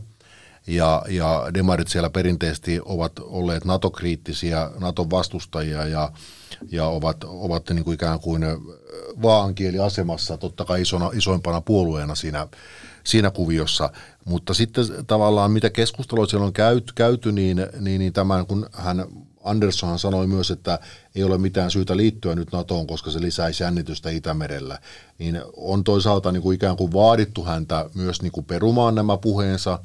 [0.69, 6.13] ja, ja demarit siellä perinteisesti ovat olleet NATO-kriittisiä, NATO vastustajia ja,
[6.71, 8.43] ja ovat, ovat niin kuin ikään kuin
[9.23, 12.49] vaankieliasemassa totta kai isona, isoimpana puolueena siinä,
[13.05, 13.91] siinä kuviossa.
[14.25, 19.07] Mutta sitten tavallaan mitä keskustelua siellä on käyty, käyty niin, niin, niin tämän kun hän
[19.45, 20.79] Andersson sanoi myös, että
[21.15, 24.79] ei ole mitään syytä liittyä nyt NATOon, koska se lisäisi jännitystä Itämerellä,
[25.19, 29.79] niin on toisaalta niin kuin ikään kuin vaadittu häntä myös niin kuin perumaan nämä puheensa.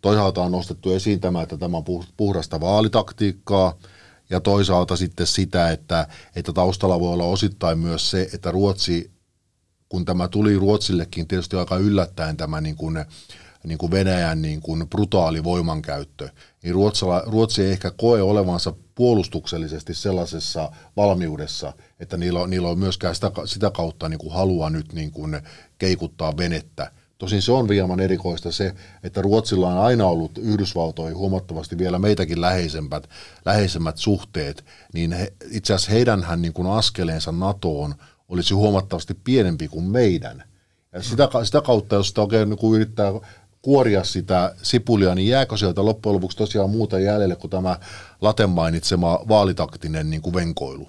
[0.00, 1.84] Toisaalta on nostettu esiin tämä, että tämä on
[2.16, 3.74] puhdasta vaalitaktiikkaa,
[4.30, 9.10] ja toisaalta sitten sitä, että, että taustalla voi olla osittain myös se, että Ruotsi,
[9.88, 13.04] kun tämä tuli Ruotsillekin tietysti aika yllättäen tämä niin kuin,
[13.64, 16.28] niin kuin Venäjän niin kuin brutaali voimankäyttö,
[16.62, 23.14] niin Ruotsala, Ruotsi ei ehkä koe olevansa puolustuksellisesti sellaisessa valmiudessa, että niillä niillä on myöskään
[23.14, 25.40] sitä, sitä kautta niin kuin halua nyt niin kuin
[25.78, 26.92] keikuttaa venettä.
[27.20, 32.40] Tosin se on hieman erikoista se, että Ruotsilla on aina ollut Yhdysvaltoihin huomattavasti vielä meitäkin
[32.40, 33.08] läheisemmät,
[33.44, 37.94] läheisemmät suhteet, niin he, itse asiassa heidänhän niin kuin askeleensa NATOon
[38.28, 40.42] olisi huomattavasti pienempi kuin meidän.
[40.92, 43.12] Ja sitä, sitä kautta, jos sitä oikein niin yrittää
[43.62, 47.78] kuoria sitä sipulia, niin jääkö sieltä loppujen lopuksi tosiaan muuta jäljelle kuin tämä
[48.20, 50.88] Laten mainitsema vaalitaktinen niin kuin venkoilu?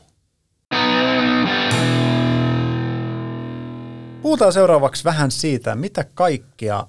[4.22, 6.88] Puhutaan seuraavaksi vähän siitä, mitä kaikkia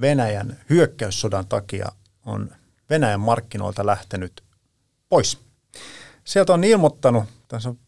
[0.00, 1.92] Venäjän hyökkäyssodan takia
[2.26, 2.50] on
[2.90, 4.44] Venäjän markkinoilta lähtenyt
[5.08, 5.38] pois.
[6.24, 7.78] Sieltä on ilmoittanut, tässä on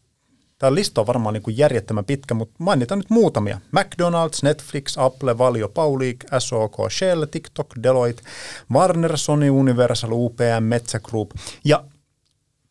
[0.63, 3.59] Tämä lista on varmaan niin kuin järjettömän pitkä, mutta mainitaan nyt muutamia.
[3.75, 8.23] McDonald's, Netflix, Apple, Valio, Paulik, SOK, Shell, TikTok, Deloitte,
[8.71, 11.31] Warner, Sony, Universal, UPM, Metsä Group.
[11.65, 11.83] Ja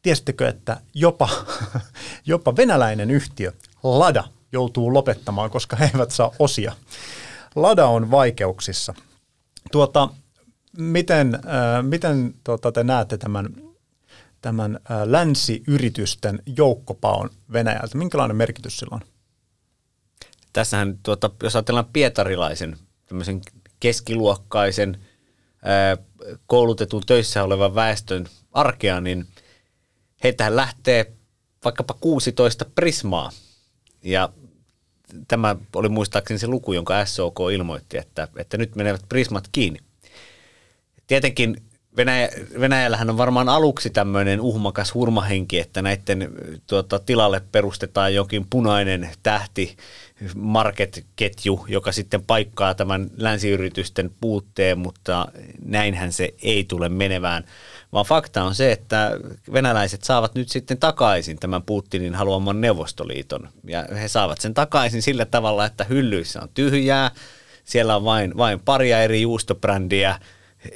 [0.02, 1.28] tiesittekö, että jopa,
[2.26, 6.72] jopa venäläinen yhtiö Lada joutuu lopettamaan, koska he eivät saa osia.
[7.54, 8.94] Lada on vaikeuksissa.
[9.72, 10.08] Tuota,
[10.76, 11.40] miten äh,
[11.82, 13.48] miten tuota, te näette tämän
[14.42, 17.98] tämän länsiyritysten joukkopaon Venäjältä?
[17.98, 19.00] Minkälainen merkitys sillä on?
[20.52, 23.40] Tässähän, tuota, jos ajatellaan pietarilaisen, tämmöisen
[23.80, 24.98] keskiluokkaisen,
[26.46, 29.26] koulutetun töissä olevan väestön arkea, niin
[30.24, 31.12] heitähän lähtee
[31.64, 33.30] vaikkapa 16 prismaa.
[34.02, 34.28] Ja
[35.28, 39.78] tämä oli muistaakseni se luku, jonka SOK ilmoitti, että, että nyt menevät prismat kiinni.
[41.06, 41.56] Tietenkin
[41.96, 42.28] Venäjä,
[42.60, 46.32] Venäjällähän on varmaan aluksi tämmöinen uhmakas hurmahenki, että näiden
[46.66, 49.76] tuota, tilalle perustetaan jokin punainen tähti
[50.36, 55.28] market-ketju, joka sitten paikkaa tämän länsiyritysten puutteen, mutta
[55.64, 57.44] näinhän se ei tule menevään.
[57.92, 59.10] Vaan fakta on se, että
[59.52, 63.48] venäläiset saavat nyt sitten takaisin tämän Putinin haluaman Neuvostoliiton.
[63.64, 67.10] Ja he saavat sen takaisin sillä tavalla, että hyllyissä on tyhjää,
[67.64, 70.18] siellä on vain, vain paria eri juustobrändiä,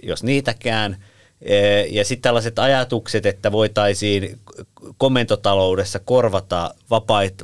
[0.03, 1.05] jos niitäkään.
[1.91, 4.39] Ja sitten tällaiset ajatukset, että voitaisiin
[4.99, 6.75] komentotaloudessa korvata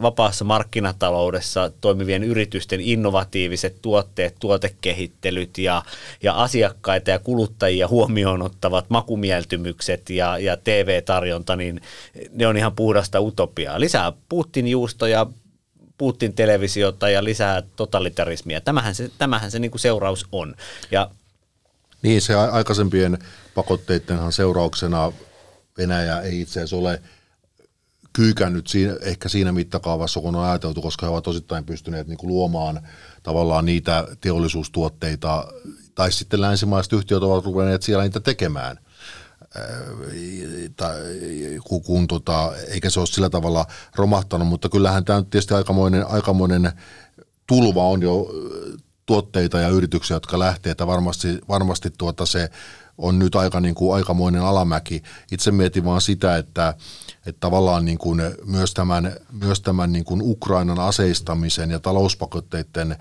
[0.03, 5.83] vapaassa markkinataloudessa toimivien yritysten innovatiiviset tuotteet, tuotekehittelyt ja,
[6.23, 11.81] ja asiakkaita ja kuluttajia huomioon ottavat makumieltymykset ja, ja TV-tarjonta, niin
[12.33, 13.81] ne on ihan puhdasta utopiaa.
[13.81, 15.27] Lisää Putin-juustoja,
[15.99, 18.61] Putin-televisiota ja lisää totalitarismia.
[18.61, 20.55] Tämähän se, tämähän se niin seuraus on.
[20.91, 21.11] Ja
[22.03, 23.19] Niin, se aikaisempien
[23.55, 25.13] pakotteittenhan seurauksena
[25.79, 27.03] Venäjä ei itse asiassa ole
[28.13, 32.29] kyykännyt siinä, ehkä siinä mittakaavassa, kun on ajateltu, koska he ovat osittain pystyneet niin kuin
[32.29, 32.89] luomaan
[33.23, 35.53] tavallaan niitä teollisuustuotteita,
[35.95, 38.79] tai sitten länsimaiset yhtiöt ovat ruvenneet siellä niitä tekemään–
[40.77, 40.95] tai,
[41.65, 46.07] kun, kun tota, eikä se ole sillä tavalla romahtanut, mutta kyllähän tämä on tietysti aikamoinen,
[46.07, 46.73] aikamoinen
[47.47, 48.29] tulva on jo
[49.07, 52.51] tuotteita ja yrityksiä, jotka lähtee, että varmasti, varmasti tuota se
[52.99, 55.03] on nyt aika niin kuin aikamoinen alamäki.
[55.33, 56.75] Itse mietin vaan sitä, että,
[57.27, 62.97] että tavallaan niin kuin myös tämän, myös tämän niin kuin Ukrainan aseistamisen ja talouspakotteiden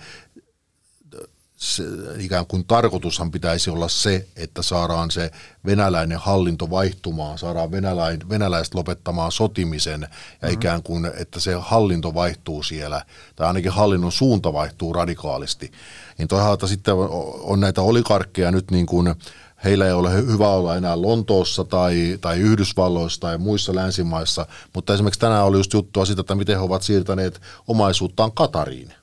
[1.61, 1.83] se,
[2.17, 5.31] ikään kuin tarkoitushan pitäisi olla se, että saadaan se
[5.65, 10.53] venäläinen hallinto vaihtumaan, saadaan venäläin, venäläiset lopettamaan sotimisen ja mm-hmm.
[10.53, 15.71] ikään kuin, että se hallinto vaihtuu siellä, tai ainakin hallinnon suunta vaihtuu radikaalisti.
[16.17, 16.93] Niin toisaalta sitten
[17.41, 19.15] on näitä olikarkkeja nyt niin kuin,
[19.63, 25.19] heillä ei ole hyvä olla enää Lontoossa tai, tai Yhdysvalloissa tai muissa länsimaissa, mutta esimerkiksi
[25.19, 28.93] tänään oli just juttua siitä, että miten he ovat siirtäneet omaisuuttaan Katariin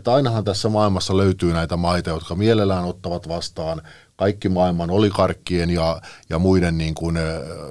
[0.00, 3.82] että ainahan tässä maailmassa löytyy näitä maita, jotka mielellään ottavat vastaan
[4.16, 7.18] kaikki maailman olikarkkien ja, ja muiden niin kuin,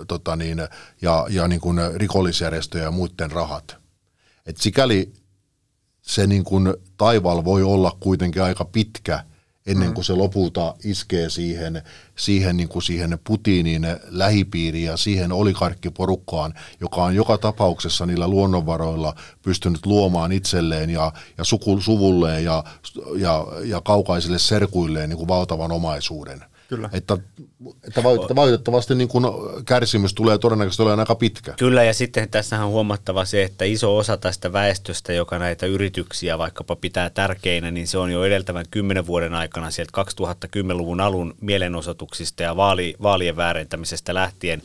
[0.07, 0.57] tota niin,
[1.01, 3.77] ja, ja niin kuin rikollisjärjestöjen ja muiden rahat.
[4.45, 5.13] Et sikäli
[6.01, 9.23] se niin kuin taival voi olla kuitenkin aika pitkä
[9.69, 9.93] ennen mm.
[9.93, 11.81] kuin se lopulta iskee siihen,
[12.15, 19.15] siihen, niin kuin siihen Putinin lähipiiriin ja siihen olikarkkiporukkaan, joka on joka tapauksessa niillä luonnonvaroilla
[19.41, 22.63] pystynyt luomaan itselleen ja, ja suku, suvulleen ja,
[23.15, 26.43] ja, ja kaukaisille serkuilleen niin kuin valtavan omaisuuden.
[26.69, 26.89] Kyllä.
[26.93, 27.17] Että,
[27.87, 28.03] että
[28.35, 29.25] valitettavasti niin kuin
[29.65, 31.53] kärsimys tulee todennäköisesti olemaan aika pitkä.
[31.59, 36.37] Kyllä, ja sitten tässä on huomattava se, että iso osa tästä väestöstä, joka näitä yrityksiä
[36.37, 42.43] vaikkapa pitää tärkeinä, niin se on jo edeltävän kymmenen vuoden aikana sieltä 2010-luvun alun mielenosoituksista
[42.43, 44.61] ja vaali, vaalien väärentämisestä lähtien,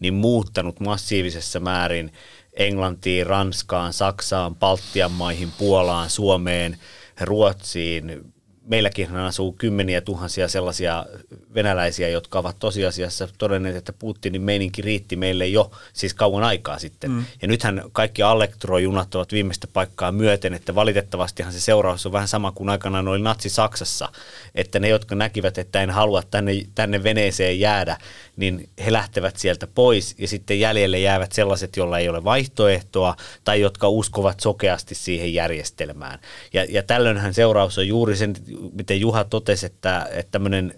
[0.00, 2.12] niin muuttanut massiivisessa määrin
[2.52, 6.78] Englantiin, Ranskaan, Saksaan, Baltian maihin, Puolaan, Suomeen,
[7.20, 8.32] Ruotsiin,
[8.68, 11.06] meilläkin asuu kymmeniä tuhansia sellaisia
[11.54, 17.10] venäläisiä, jotka ovat tosiasiassa todenneet, että Putinin meininki riitti meille jo siis kauan aikaa sitten.
[17.10, 17.24] Mm.
[17.42, 22.52] Ja nythän kaikki elektrojunat ovat viimeistä paikkaa myöten, että valitettavastihan se seuraus on vähän sama
[22.52, 24.08] kuin aikanaan oli Natsi-Saksassa,
[24.54, 27.96] että ne, jotka näkivät, että en halua tänne, tänne veneeseen jäädä,
[28.36, 33.60] niin he lähtevät sieltä pois ja sitten jäljelle jäävät sellaiset, joilla ei ole vaihtoehtoa tai
[33.60, 36.18] jotka uskovat sokeasti siihen järjestelmään.
[36.52, 38.34] Ja, ja tällöinhän seuraus on juuri sen,
[38.72, 40.74] miten Juha totesi, että, että tämmöinen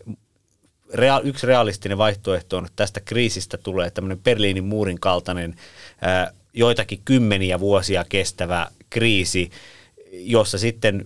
[0.94, 5.54] rea- yksi realistinen vaihtoehto on, että tästä kriisistä tulee tämmöinen Berliinin muurin kaltainen
[6.00, 9.50] ää, joitakin kymmeniä vuosia kestävä kriisi,
[10.12, 11.04] jossa sitten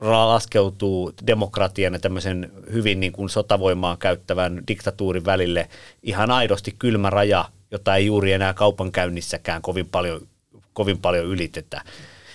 [0.00, 5.68] laskeutuu demokratian ja tämmöisen hyvin niin kuin sotavoimaa käyttävän diktatuurin välille
[6.02, 10.28] ihan aidosti kylmä raja, jota ei juuri enää kaupankäynnissäkään kovin paljon,
[10.72, 11.82] kovin paljon ylitetä.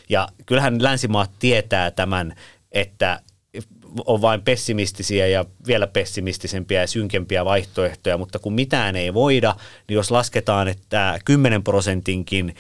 [0.09, 2.35] Ja kyllähän länsimaat tietää tämän,
[2.71, 3.19] että
[4.05, 9.55] on vain pessimistisiä ja vielä pessimistisempiä ja synkempiä vaihtoehtoja, mutta kun mitään ei voida,
[9.87, 12.55] niin jos lasketaan, että 10 prosentinkin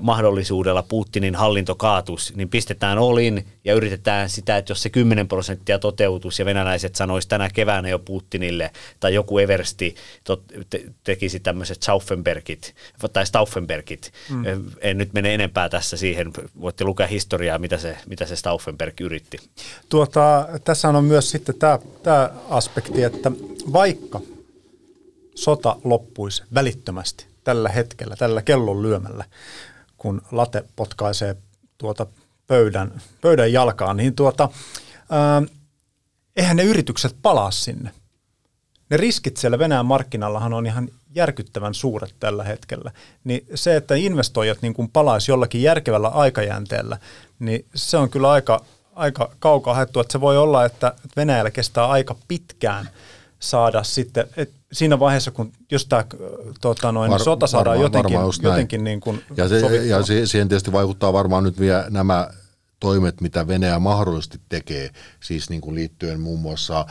[0.00, 5.78] mahdollisuudella Putinin hallinto kaatus, niin pistetään olin ja yritetään sitä, että jos se 10 prosenttia
[5.78, 11.82] toteutus ja venäläiset sanoisi tänä keväänä jo Putinille tai joku Eversti tot, te, tekisi tämmöiset
[11.82, 12.74] Stauffenbergit
[13.12, 14.12] tai Stauffenbergit.
[14.30, 14.44] Mm.
[14.80, 19.38] En nyt mene enempää tässä siihen, voitte lukea historiaa, mitä se, mitä se Stauffenberg yritti.
[19.88, 23.32] Tuota, tässä on myös sitten tämä, tämä aspekti, että
[23.72, 24.20] vaikka
[25.34, 29.24] sota loppuisi välittömästi tällä hetkellä, tällä kellon lyömällä,
[29.96, 31.36] kun late potkaisee
[31.78, 32.06] tuota
[32.46, 34.48] pöydän, pöydän jalkaan, niin tuota,
[35.10, 35.42] ää,
[36.36, 37.90] eihän ne yritykset palaa sinne.
[38.90, 42.90] Ne riskit siellä Venäjän markkinallahan on ihan järkyttävän suuret tällä hetkellä.
[43.24, 46.98] Niin se, että investoijat niin kuin palaisi jollakin järkevällä aikajänteellä,
[47.38, 48.64] niin se on kyllä aika,
[49.00, 52.88] aika kaukaa haettu, että se voi olla, että Venäjällä kestää aika pitkään
[53.40, 56.04] saada sitten, että siinä vaiheessa, kun jos tämä
[56.60, 60.26] tota noin, Var, sota saadaan varmaan, jotenkin, varmaan jotenkin niin kuin ja, se, ja se,
[60.26, 62.28] siihen tietysti vaikuttaa varmaan nyt vielä nämä
[62.80, 66.86] toimet, mitä Venäjä mahdollisesti tekee, siis niin kuin liittyen muun muassa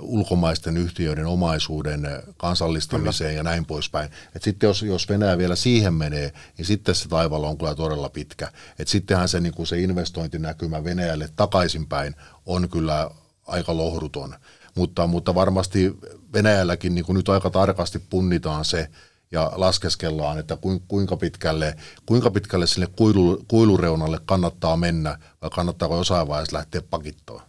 [0.00, 3.38] ulkomaisten yhtiöiden omaisuuden kansallistamiseen kyllä.
[3.38, 4.10] ja näin poispäin.
[4.36, 8.08] Et sitten jos, jos Venäjä vielä siihen menee, niin sitten se taivaalla on kyllä todella
[8.08, 8.52] pitkä.
[8.78, 12.14] Et sittenhän se, niin kuin se investointinäkymä Venäjälle takaisinpäin
[12.46, 13.10] on kyllä
[13.46, 14.34] aika lohduton.
[14.74, 15.96] Mutta, mutta varmasti
[16.32, 18.90] Venäjälläkin niin kuin nyt aika tarkasti punnitaan se,
[19.32, 26.28] ja laskeskellaan, että kuinka pitkälle, kuinka pitkälle sinne kuilu, kuilureunalle kannattaa mennä vai kannattaako jossain
[26.28, 27.42] vaiheessa lähteä pakittoon.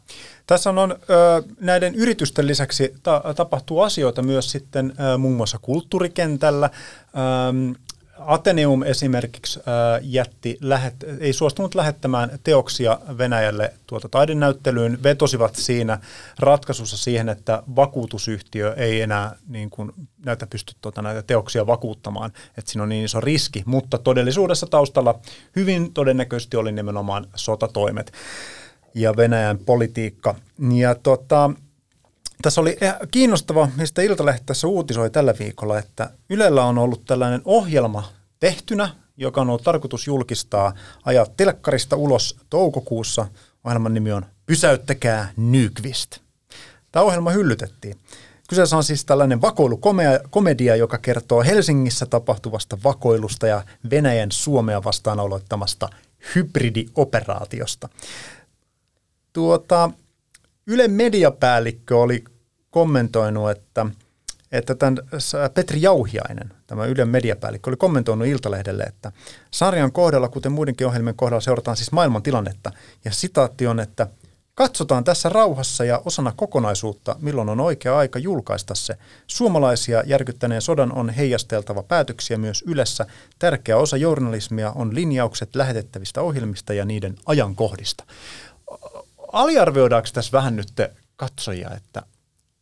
[0.50, 0.96] Tässä on,
[1.60, 6.70] näiden yritysten lisäksi ta, tapahtuu asioita myös sitten muun muassa kulttuurikentällä.
[8.20, 9.60] Ateneum esimerkiksi
[10.02, 16.00] jätti, lähet, ei suostunut lähettämään teoksia Venäjälle tuota taidenäyttelyyn, vetosivat siinä
[16.40, 19.92] ratkaisussa siihen, että vakuutusyhtiö ei enää niin kuin,
[20.26, 25.20] näitä pysty tuota, näitä teoksia vakuuttamaan, että siinä on niin iso riski, mutta todellisuudessa taustalla
[25.56, 28.12] hyvin todennäköisesti oli nimenomaan sotatoimet
[28.94, 30.36] ja Venäjän politiikka.
[30.74, 31.52] Ja tota,
[32.42, 37.42] tässä oli eh, kiinnostava, mistä Iltalehti tässä uutisoi tällä viikolla, että Ylellä on ollut tällainen
[37.46, 40.74] ohjelma tehtynä, joka on ollut tarkoitus julkistaa
[41.06, 43.28] ajaa telkkarista ulos toukokuussa.
[43.64, 46.18] Ohjelman nimi on Pysäyttäkää Nykvist.
[46.92, 47.96] Tämä ohjelma hyllytettiin.
[48.50, 55.90] Kyseessä on siis tällainen vakoilukomedia, joka kertoo Helsingissä tapahtuvasta vakoilusta ja Venäjän Suomea vastaan aloittamasta
[56.36, 57.90] hybridioperaatiosta.
[59.40, 59.92] Tuota,
[60.68, 62.24] Ylen mediapäällikkö oli
[62.70, 63.86] kommentoinut, että,
[64.52, 64.98] että tämän
[65.54, 69.12] Petri Jauhiainen, tämä Ylen mediapäällikkö, oli kommentoinut Iltalehdelle, että
[69.52, 72.72] sarjan kohdalla, kuten muidenkin ohjelmien kohdalla, seurataan siis maailman tilannetta.
[73.06, 74.08] Ja sitaatti on, että
[74.56, 78.96] Katsotaan tässä rauhassa ja osana kokonaisuutta, milloin on oikea aika julkaista se.
[79.28, 83.06] Suomalaisia järkyttäneen sodan on heijasteltava päätöksiä myös Ylessä.
[83.40, 88.04] Tärkeä osa journalismia on linjaukset lähetettävistä ohjelmista ja niiden ajankohdista
[89.32, 90.74] aliarvioidaanko tässä vähän nyt
[91.16, 92.04] katsojia, että,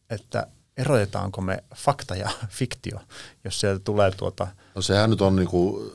[0.09, 2.99] että erotetaanko me fakta ja fiktio,
[3.43, 4.47] jos sieltä tulee tuota...
[4.75, 5.91] No sehän nyt on niinku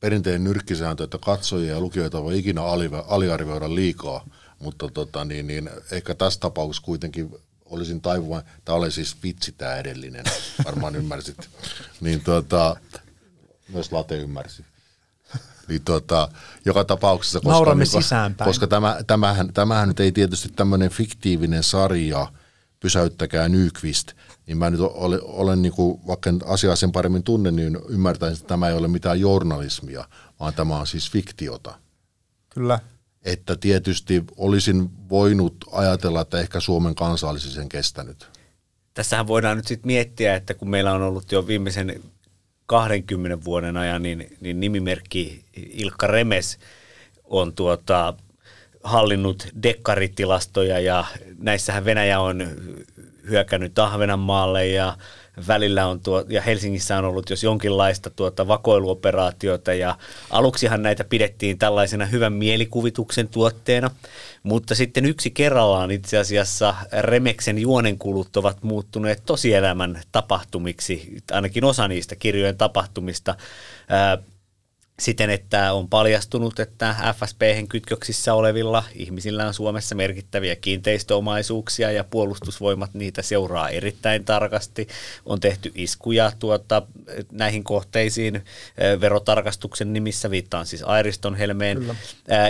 [0.00, 2.62] perinteinen nyrkkisääntö, että katsojia ja lukijoita voi ikinä
[3.06, 4.24] aliarvioida liikaa,
[4.58, 9.76] mutta tota, niin, niin, ehkä tässä tapauksessa kuitenkin olisin taipuvan, tämä oli siis vitsi tämä
[9.76, 10.24] edellinen,
[10.64, 11.50] varmaan ymmärsit,
[12.00, 12.76] niin tuota,
[13.68, 14.64] myös Late ymmärsi.
[15.68, 16.28] Niin tuota,
[16.64, 18.48] joka tapauksessa, koska, Nauramme niin, sisäänpäin.
[18.48, 22.26] koska tämä, tämähän, tämähän nyt ei tietysti tämmöinen fiktiivinen sarja,
[22.80, 24.12] pysäyttäkää Nyqvist,
[24.46, 28.48] niin mä nyt olen, olen niin kuin, vaikka asiaa sen paremmin tunne, niin ymmärtäisin, että
[28.48, 30.04] tämä ei ole mitään journalismia,
[30.40, 31.74] vaan tämä on siis fiktiota.
[32.48, 32.78] Kyllä.
[33.22, 38.28] Että tietysti olisin voinut ajatella, että ehkä Suomen kansa olisi sen kestänyt.
[38.94, 42.02] Tässähän voidaan nyt sitten miettiä, että kun meillä on ollut jo viimeisen
[42.66, 46.58] 20 vuoden ajan, niin, niin nimimerkki Ilkka Remes
[47.24, 48.14] on tuota,
[48.86, 51.04] hallinnut dekkaritilastoja ja
[51.38, 52.48] näissähän Venäjä on
[53.28, 54.96] hyökännyt Ahvenanmaalle ja
[55.48, 59.98] välillä on tuo, ja Helsingissä on ollut jos jonkinlaista tuota vakoiluoperaatiota ja
[60.30, 63.90] aluksihan näitä pidettiin tällaisena hyvän mielikuvituksen tuotteena,
[64.42, 72.16] mutta sitten yksi kerrallaan itse asiassa Remeksen juonenkulut ovat muuttuneet tosielämän tapahtumiksi, ainakin osa niistä
[72.16, 73.34] kirjojen tapahtumista.
[73.88, 74.18] Ää,
[75.00, 82.94] siten, että on paljastunut, että fsp kytköksissä olevilla ihmisillä on Suomessa merkittäviä kiinteistöomaisuuksia ja puolustusvoimat
[82.94, 84.88] niitä seuraa erittäin tarkasti.
[85.26, 86.82] On tehty iskuja tuota,
[87.32, 88.44] näihin kohteisiin
[89.00, 91.94] verotarkastuksen nimissä, viittaan siis Airiston helmeen, Kyllä.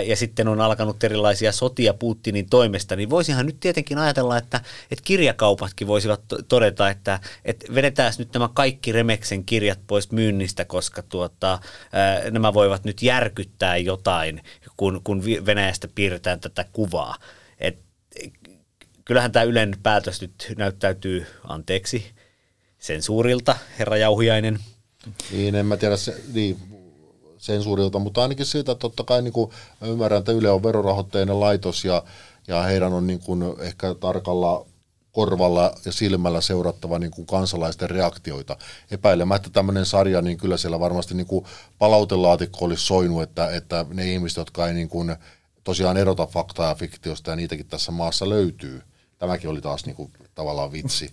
[0.05, 5.03] ja sitten on alkanut erilaisia sotia Putinin toimesta, niin voisihan nyt tietenkin ajatella, että, että
[5.03, 11.59] kirjakaupatkin voisivat todeta, että, että vedetään nyt nämä kaikki Remeksen kirjat pois myynnistä, koska tuota,
[12.41, 14.43] nämä voivat nyt järkyttää jotain,
[14.77, 17.15] kun, kun Venäjästä piirretään tätä kuvaa.
[17.59, 17.79] Et,
[19.05, 22.05] kyllähän tämä Ylen päätös nyt näyttäytyy anteeksi
[22.79, 24.59] sensuurilta, herra Jauhiainen.
[25.31, 26.57] Niin, en mä tiedä se, niin,
[27.37, 31.85] sensuurilta, mutta ainakin siitä, että totta kai niin kuin, ymmärrän, että Yle on verorahoitteinen laitos
[31.85, 32.03] ja,
[32.47, 34.65] ja heidän on niin kuin, ehkä tarkalla
[35.17, 38.57] korvalla ja silmällä seurattava niin kuin kansalaisten reaktioita.
[38.91, 41.45] Epäilemättä tämmöinen sarja, niin kyllä siellä varmasti niin kuin
[41.79, 45.15] palautelaatikko olisi soinut, että, että ne ihmiset, jotka ei niin kuin
[45.63, 48.81] tosiaan erota faktaa ja fiktiosta, ja niitäkin tässä maassa löytyy.
[49.17, 51.09] Tämäkin oli taas niin kuin tavallaan vitsi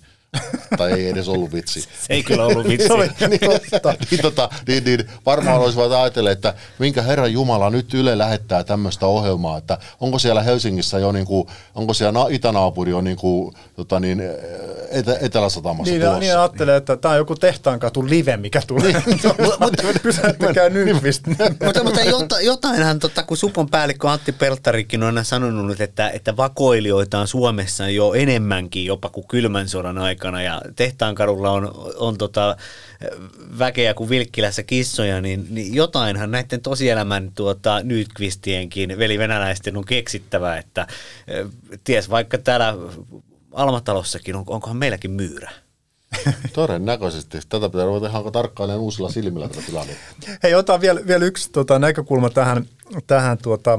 [0.76, 1.80] tai ei edes ollut vitsi.
[1.80, 2.88] Se ei kyllä ollut vitsi.
[3.28, 3.94] niin, totta.
[4.10, 9.06] niin, tota, niin, niin, varmaan olisivat ajatelleet, että minkä Herran Jumala nyt Yle lähettää tämmöistä
[9.06, 14.00] ohjelmaa, että onko siellä Helsingissä jo, niin kuin, onko siellä itänaapuri jo niin kuin, tota
[14.00, 14.22] niin,
[14.90, 16.20] etä, Etelä-Satamassa niin, tulossa.
[16.20, 18.92] Niin ajattelee, että tämä on joku tehtaankatu live, mikä tulee.
[19.06, 19.20] Niin.
[19.60, 21.26] mutta pysäyttäkää Nykvist.
[21.64, 27.18] mutta, mutta jotainhan, tota, kun Supon päällikkö Antti Peltarikin on aina sanonut, että, että vakoilijoita
[27.18, 32.56] on Suomessa jo enemmänkin jopa kuin kylmän sodan aikana aikana ja Tehtaankadulla on, on tota,
[33.58, 40.56] väkeä kuin Vilkkilässä kissoja, niin, niin jotainhan näiden tosielämän tuota, Nykvistienkin veli venäläisten on keksittävä,
[40.56, 40.86] että
[41.84, 42.74] ties vaikka täällä
[43.52, 45.50] Almatalossakin, on, onkohan meilläkin myyrä?
[46.52, 47.38] Todennäköisesti.
[47.48, 50.30] Tätä pitää ruveta ihan tarkkailemaan uusilla silmillä tätä tilannetta.
[50.42, 52.64] Hei, otan vielä, vielä yksi tota, näkökulma tähän,
[53.06, 53.78] tähän tuota,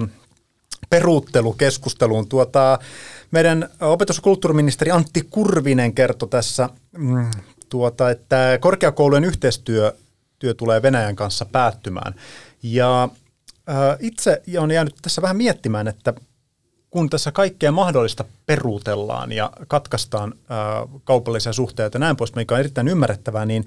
[0.89, 2.29] peruuttelukeskusteluun.
[2.29, 2.79] Tuota,
[3.35, 7.31] Meidän opetus- ja kulttuuriministeri Antti Kurvinen kertoi tässä, mm,
[7.69, 9.95] tuota, että korkeakoulujen yhteistyö
[10.39, 12.15] työ tulee Venäjän kanssa päättymään.
[12.63, 13.03] Ja
[13.69, 16.13] äh, itse olen jäänyt tässä vähän miettimään, että
[16.89, 22.59] kun tässä kaikkea mahdollista peruutellaan ja katkaistaan äh, kaupallisia suhteita ja näin pois, mikä on
[22.59, 23.65] erittäin ymmärrettävää, niin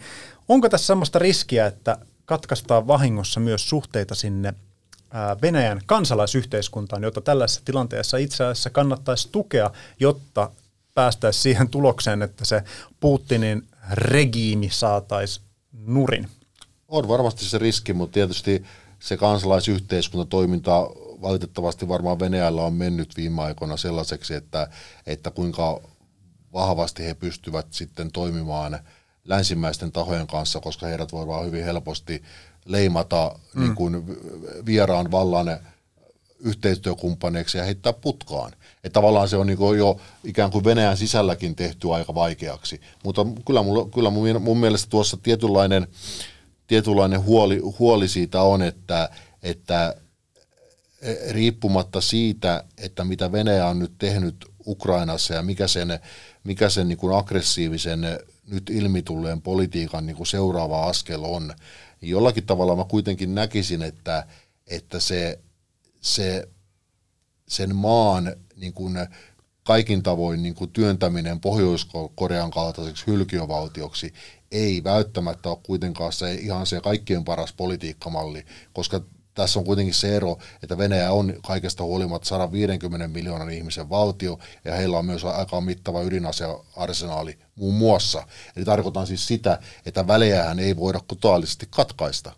[0.49, 4.55] onko tässä sellaista riskiä, että katkaistaan vahingossa myös suhteita sinne
[5.43, 10.51] Venäjän kansalaisyhteiskuntaan, jota tällaisessa tilanteessa itse asiassa kannattaisi tukea, jotta
[10.95, 12.63] päästäisiin siihen tulokseen, että se
[13.01, 16.29] Putinin regiimi saataisiin nurin?
[16.89, 18.65] On varmasti se riski, mutta tietysti
[19.01, 20.91] se kansalaisyhteiskuntatoiminta
[21.23, 24.69] valitettavasti varmaan Venäjällä on mennyt viime aikoina sellaiseksi, että,
[25.07, 25.81] että kuinka
[26.53, 28.79] vahvasti he pystyvät sitten toimimaan
[29.25, 32.23] länsimäisten tahojen kanssa, koska heidät voidaan hyvin helposti
[32.69, 33.61] leimata mm.
[33.61, 34.17] niin kuin
[34.67, 35.59] vieraan vallan
[36.41, 38.53] yhteistyökumppaneiksi ja heittää putkaan.
[38.85, 42.81] Että tavallaan se on niin jo ikään kuin Venäjän sisälläkin tehty aika vaikeaksi.
[43.05, 45.87] Mutta kyllä, mulla, kyllä mun, mun mielestä tuossa tietynlainen,
[46.67, 49.11] tietynlainen huoli, huoli siitä on, että,
[49.43, 49.95] että
[51.31, 55.99] riippumatta siitä, että mitä Venäjä on nyt tehnyt Ukrainassa ja mikä sen,
[56.45, 58.01] mikä sen niin kuin aggressiivisen
[58.49, 61.55] nyt ilmitulleen politiikan niin kuin seuraava askel on,
[62.01, 64.27] niin jollakin tavalla mä kuitenkin näkisin, että,
[64.67, 65.41] että se,
[66.01, 66.49] se,
[67.49, 68.99] sen maan niin kuin
[69.63, 74.13] kaikin tavoin niin kuin työntäminen Pohjois-Korean kaltaiseksi hylkiövaltioksi
[74.51, 79.01] ei välttämättä ole kuitenkaan se ihan se kaikkien paras politiikkamalli, koska
[79.39, 84.75] tässä on kuitenkin se ero, että Venäjä on kaikesta huolimatta 150 miljoonan ihmisen valtio, ja
[84.75, 88.27] heillä on myös aika mittava ydinasearsenaali muun muassa.
[88.57, 92.33] Eli tarkoitan siis sitä, että välejähän ei voida totaalisesti katkaista.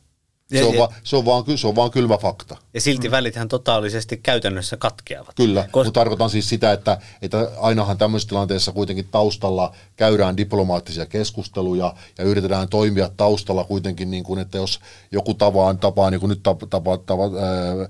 [0.58, 2.56] Se on, va, se, on vaan, se on vaan kylmä fakta.
[2.74, 3.12] Ja silti mm.
[3.12, 5.36] välithän totaalisesti käytännössä katkeavat.
[5.36, 11.06] Kyllä, Kos- mutta tarkoitan siis sitä, että, että ainahan tämmöisessä tilanteessa kuitenkin taustalla käydään diplomaattisia
[11.06, 14.80] keskusteluja ja yritetään toimia taustalla kuitenkin, niin kuin, että jos
[15.12, 17.88] joku tavaan tapaa, niin kuin nyt tapa, tapa, tapa, äh,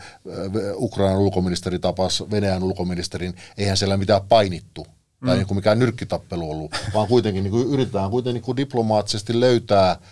[0.76, 4.86] Ukrainan ulkoministeri tapasi Venäjän ulkoministerin, eihän siellä mitään painittu
[5.26, 5.38] tai mm.
[5.38, 9.96] niin kuin mikään nyrkkitappelu ollut, vaan kuitenkin niin kuin yritetään kuitenkin niin kuin diplomaattisesti löytää–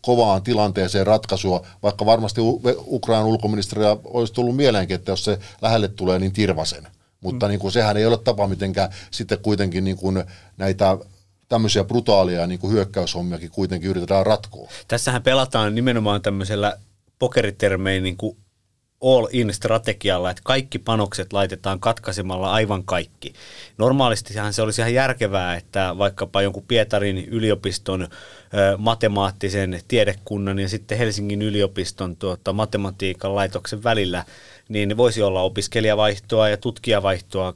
[0.00, 2.40] kovaan tilanteeseen ratkaisua, vaikka varmasti
[2.86, 6.86] Ukrainan ulkoministeriä olisi tullut mieleenkin, että jos se lähelle tulee, niin tirvasen.
[7.20, 7.50] Mutta mm.
[7.50, 10.24] niin kuin, sehän ei ole tapa mitenkään sitten kuitenkin niin kuin
[10.56, 10.98] näitä
[11.48, 14.70] tämmöisiä brutaalia niin kuin hyökkäyshommiakin kuitenkin yritetään ratkoa.
[14.88, 16.76] Tässähän pelataan nimenomaan tämmöisellä
[17.18, 18.36] pokeritermein niin kuin
[19.00, 23.32] all-in-strategialla, että kaikki panokset laitetaan katkaisemalla aivan kaikki.
[23.78, 28.08] Normaalistihan se olisi ihan järkevää, että vaikkapa jonkun Pietarin yliopiston
[28.78, 34.24] matemaattisen tiedekunnan ja sitten Helsingin yliopiston tuota, matematiikan laitoksen välillä
[34.70, 37.54] niin voisi olla opiskelijavaihtoa ja tutkijavaihtoa,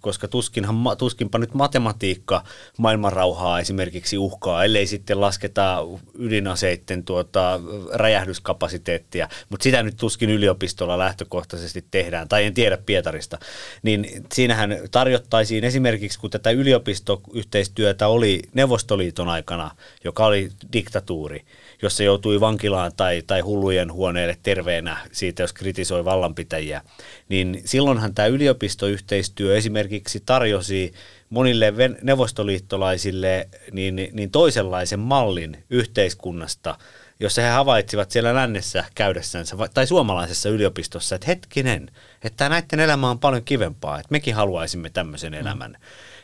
[0.00, 2.44] koska tuskinhan, tuskinpa nyt matematiikka
[2.78, 5.78] maailmanrauhaa esimerkiksi uhkaa, ellei sitten lasketa
[6.18, 7.60] ydinaseiden tuota,
[7.92, 13.38] räjähdyskapasiteettia, mutta sitä nyt tuskin yliopistolla lähtökohtaisesti tehdään, tai en tiedä Pietarista,
[13.82, 19.70] niin siinähän tarjottaisiin esimerkiksi, kun tätä yliopistoyhteistyötä oli Neuvostoliiton aikana,
[20.04, 20.35] joka oli
[20.72, 21.44] diktatuuri,
[21.82, 26.82] jossa joutui vankilaan tai, tai hullujen huoneelle terveenä siitä, jos kritisoi vallanpitäjiä,
[27.28, 30.92] niin silloinhan tämä yliopistoyhteistyö esimerkiksi tarjosi
[31.30, 31.72] monille
[32.02, 36.78] neuvostoliittolaisille niin, niin toisenlaisen mallin yhteiskunnasta,
[37.20, 41.90] jossa he havaitsivat siellä lännessä käydessänsä tai suomalaisessa yliopistossa, että hetkinen,
[42.24, 45.76] että näiden elämä on paljon kivempaa, että mekin haluaisimme tämmöisen elämän.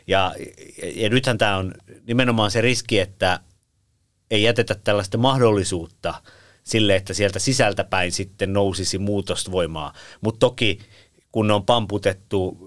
[0.07, 0.35] Ja,
[0.95, 1.73] ja nythän tämä on
[2.07, 3.39] nimenomaan se riski, että
[4.33, 6.13] ei jätetä tällaista mahdollisuutta
[6.63, 9.93] sille, että sieltä sisältä päin sitten nousisi muutosvoimaa.
[10.21, 10.79] Mutta toki
[11.31, 12.57] kun ne on pamputettu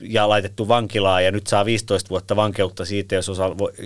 [0.00, 3.44] ja laitettu vankilaan ja nyt saa 15 vuotta vankeutta siitä, jos osa,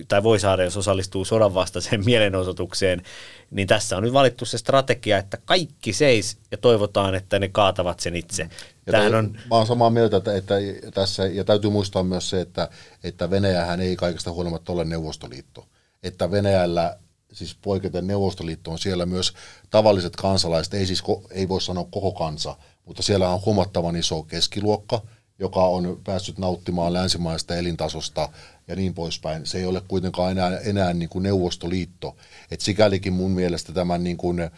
[0.08, 3.02] tai voi saada, jos osallistuu sodan vastaiseen mielenosoitukseen,
[3.50, 8.00] niin tässä on nyt valittu se strategia, että kaikki seis ja toivotaan, että ne kaatavat
[8.00, 8.42] sen itse.
[8.86, 9.32] Ja Tämähän on...
[9.50, 10.54] Mä olen samaa mieltä, että, että
[10.94, 12.68] tässä, ja täytyy muistaa myös se, että,
[13.04, 15.66] että Venäjähän ei kaikesta huolimatta ole Neuvostoliitto.
[16.02, 16.98] Että Venäjällä
[17.32, 19.32] siis poiketen Neuvostoliittoon, siellä myös
[19.70, 25.02] tavalliset kansalaiset, ei siis ei voi sanoa koko kansa, mutta siellä on huomattavan iso keskiluokka,
[25.38, 28.28] joka on päässyt nauttimaan länsimaista elintasosta
[28.68, 29.46] ja niin poispäin.
[29.46, 32.16] Se ei ole kuitenkaan enää, enää niin kuin Neuvostoliitto.
[32.50, 34.50] Et sikälikin mun mielestä tämän niin kuin,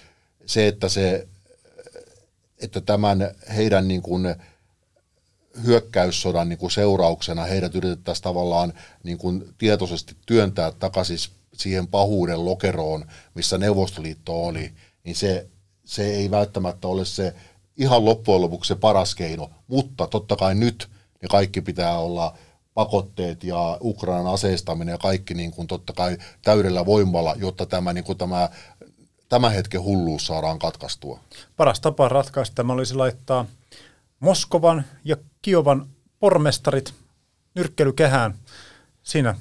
[0.47, 1.29] se, että, se,
[2.59, 4.37] että tämän heidän niin kuin,
[5.67, 11.19] hyökkäyssodan niin kuin seurauksena heidät yritettäisiin tavallaan niin kuin tietoisesti työntää takaisin
[11.53, 14.73] siihen pahuuden lokeroon, missä Neuvostoliitto oli,
[15.05, 15.47] niin se,
[15.85, 17.35] se ei välttämättä ole se
[17.77, 20.89] ihan loppujen lopuksi se paras keino, mutta totta kai nyt
[21.21, 22.39] niin kaikki pitää olla
[22.75, 28.05] pakotteet ja Ukrainan aseistaminen ja kaikki niin kuin totta kai täydellä voimalla, jotta tämä, niin
[28.05, 28.49] kuin tämä
[29.29, 31.21] tämän hetken hulluus saadaan katkaistua.
[31.57, 33.47] Paras tapa ratkaista tämä olisi laittaa
[34.21, 35.87] Moskovan ja Kiovan
[36.19, 36.95] pormestarit
[37.55, 38.35] nyrkkelykehään.
[39.03, 39.35] Siinä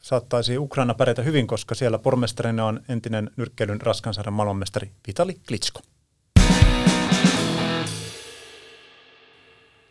[0.00, 5.80] saattaisi Ukraina pärjätä hyvin, koska siellä pormestarina on entinen nyrkkeilyn raskansarjan maailmanmestari Vitali Klitschko.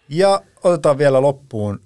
[0.10, 1.80] Ja otetaan vielä loppuun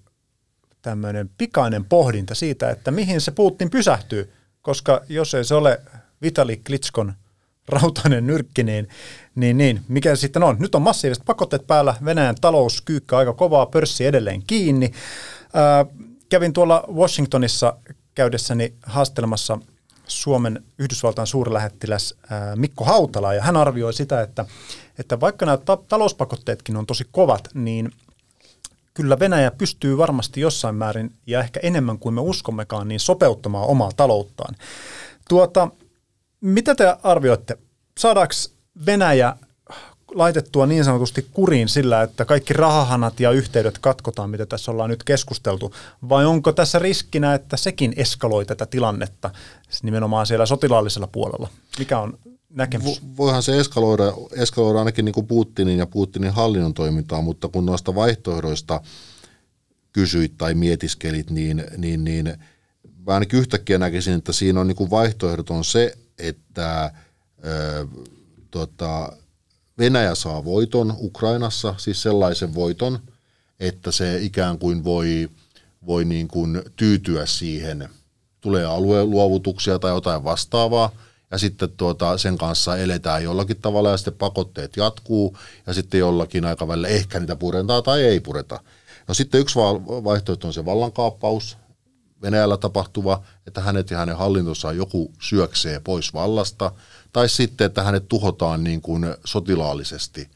[0.81, 5.81] tämmöinen pikainen pohdinta siitä, että mihin se Putin pysähtyy, koska jos ei se ole
[6.21, 7.13] Vitali Klitschkon
[7.67, 8.87] rautainen nyrkki, niin,
[9.37, 10.55] niin, niin mikä se sitten on?
[10.59, 14.91] Nyt on massiiviset pakotteet päällä, Venäjän talous kyykkää aika kovaa, pörssi edelleen kiinni.
[15.53, 15.85] Ää,
[16.29, 17.77] kävin tuolla Washingtonissa
[18.15, 19.59] käydessäni haastelemassa
[20.07, 24.45] Suomen Yhdysvaltain suurlähettiläs ää, Mikko Hautala, ja hän arvioi sitä, että,
[24.99, 27.91] että vaikka nämä ta- talouspakotteetkin on tosi kovat, niin
[28.93, 33.91] kyllä Venäjä pystyy varmasti jossain määrin, ja ehkä enemmän kuin me uskommekaan, niin sopeuttamaan omaa
[33.97, 34.55] talouttaan.
[35.29, 35.67] Tuota,
[36.41, 37.57] mitä te arvioitte?
[37.97, 38.33] Saadaanko
[38.85, 39.35] Venäjä
[40.15, 45.03] laitettua niin sanotusti kuriin sillä, että kaikki rahahanat ja yhteydet katkotaan, mitä tässä ollaan nyt
[45.03, 45.73] keskusteltu,
[46.09, 49.29] vai onko tässä riskinä, että sekin eskaloi tätä tilannetta
[49.83, 51.49] nimenomaan siellä sotilaallisella puolella?
[51.79, 52.19] Mikä on
[52.49, 53.01] näkemys?
[53.17, 57.95] Voihan se eskaloida, eskaloida ainakin niin kuin Putinin ja Putinin hallinnon toimintaa, mutta kun noista
[57.95, 58.81] vaihtoehdoista
[59.93, 62.37] kysyit tai mietiskelit, niin, niin, niin
[63.07, 66.91] ainakin yhtäkkiä näkisin, että siinä on niin kuin vaihtoehdot on se, että
[68.57, 69.11] tota,
[69.77, 72.99] Venäjä saa voiton Ukrainassa, siis sellaisen voiton,
[73.59, 75.29] että se ikään kuin voi,
[75.85, 77.89] voi niin kuin tyytyä siihen,
[78.41, 80.91] tulee alueluovutuksia tai jotain vastaavaa,
[81.31, 85.37] ja sitten tuota, sen kanssa eletään jollakin tavalla ja sitten pakotteet jatkuu
[85.67, 88.59] ja sitten jollakin aikavälillä ehkä niitä puretaan tai ei pureta.
[89.07, 89.55] No sitten yksi
[90.03, 91.57] vaihtoehto on se vallankaappaus,
[92.21, 96.71] Venäjällä tapahtuva, että hänet ja hänen hallintonsa joku syöksee pois vallasta,
[97.17, 100.29] tai sitten, että hänet tuhotaan niin kuin sotilaallisesti,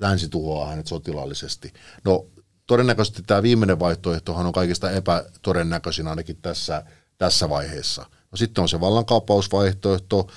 [0.00, 1.72] länsi tuhoaa hänet sotilaallisesti.
[2.04, 2.26] No
[2.66, 6.82] todennäköisesti tämä viimeinen vaihtoehtohan on kaikista epätodennäköisin ainakin tässä,
[7.18, 8.06] tässä vaiheessa.
[8.30, 10.28] No sitten on se vallankaappausvaihtoehto,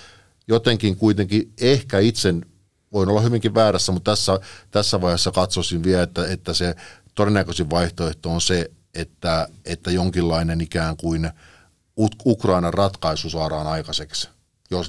[0.48, 2.34] jotenkin kuitenkin ehkä itse,
[2.94, 4.40] voin olla hyvinkin väärässä, mutta tässä,
[4.72, 6.76] tässä vaiheessa katsoisin vielä, että, että se
[7.16, 11.30] todennäköisin vaihtoehto on se, että, että jonkinlainen ikään kuin
[12.26, 14.30] Ukrainan ratkaisu saadaan aikaiseksi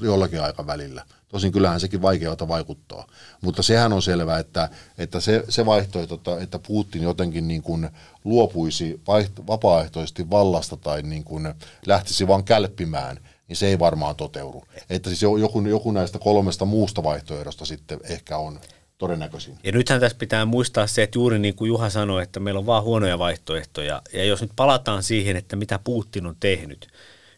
[0.02, 1.04] jollakin aikavälillä.
[1.28, 3.06] Tosin kyllähän sekin vaikeutta vaikuttaa.
[3.40, 4.68] Mutta sehän on selvää, että,
[4.98, 7.90] että se, se vaihtoehto, että Putin jotenkin niin kuin
[8.24, 11.54] luopuisi vaihto, vapaaehtoisesti vallasta tai niin kuin
[11.86, 13.18] lähtisi vain kälppimään,
[13.48, 14.64] niin se ei varmaan toteudu.
[14.90, 18.60] Että siis joku, joku näistä kolmesta muusta vaihtoehdosta sitten ehkä on
[18.98, 19.58] todennäköisin.
[19.64, 22.66] Ja nythän tässä pitää muistaa se, että juuri niin kuin Juha sanoi, että meillä on
[22.66, 24.02] vaan huonoja vaihtoehtoja.
[24.12, 26.88] Ja jos nyt palataan siihen, että mitä Putin on tehnyt,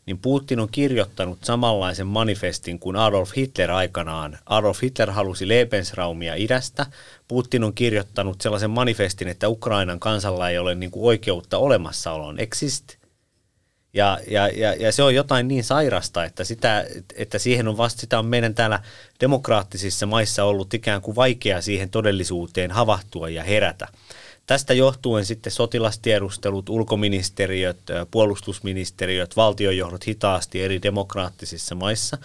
[0.06, 4.38] niin Putin on kirjoittanut samanlaisen manifestin kuin Adolf Hitler aikanaan.
[4.46, 6.86] Adolf Hitler halusi Lebensraumia idästä.
[7.28, 12.84] Putin on kirjoittanut sellaisen manifestin, että Ukrainan kansalla ei ole niin kuin oikeutta olemassaoloon, exist–
[13.94, 16.86] ja, ja, ja, ja se on jotain niin sairasta, että, sitä,
[17.16, 18.80] että siihen on vasta, sitä on meidän täällä
[19.20, 23.88] demokraattisissa maissa ollut ikään kuin vaikea siihen todellisuuteen havahtua ja herätä.
[24.46, 27.78] Tästä johtuen sitten sotilastiedustelut, ulkoministeriöt,
[28.10, 32.18] puolustusministeriöt, valtionjohdot hitaasti eri demokraattisissa maissa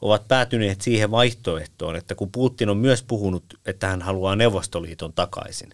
[0.00, 5.70] ovat päätyneet siihen vaihtoehtoon, että kun Putin on myös puhunut, että hän haluaa Neuvostoliiton takaisin,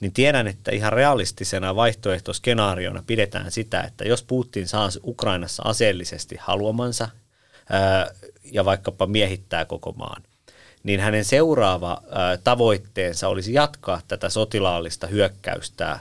[0.00, 7.08] niin tiedän, että ihan realistisena vaihtoehtoskenaariona pidetään sitä, että jos Putin saa Ukrainassa aseellisesti haluamansa
[8.44, 10.22] ja vaikkapa miehittää koko maan,
[10.82, 12.02] niin hänen seuraava
[12.44, 15.98] tavoitteensa olisi jatkaa tätä sotilaallista hyökkäystä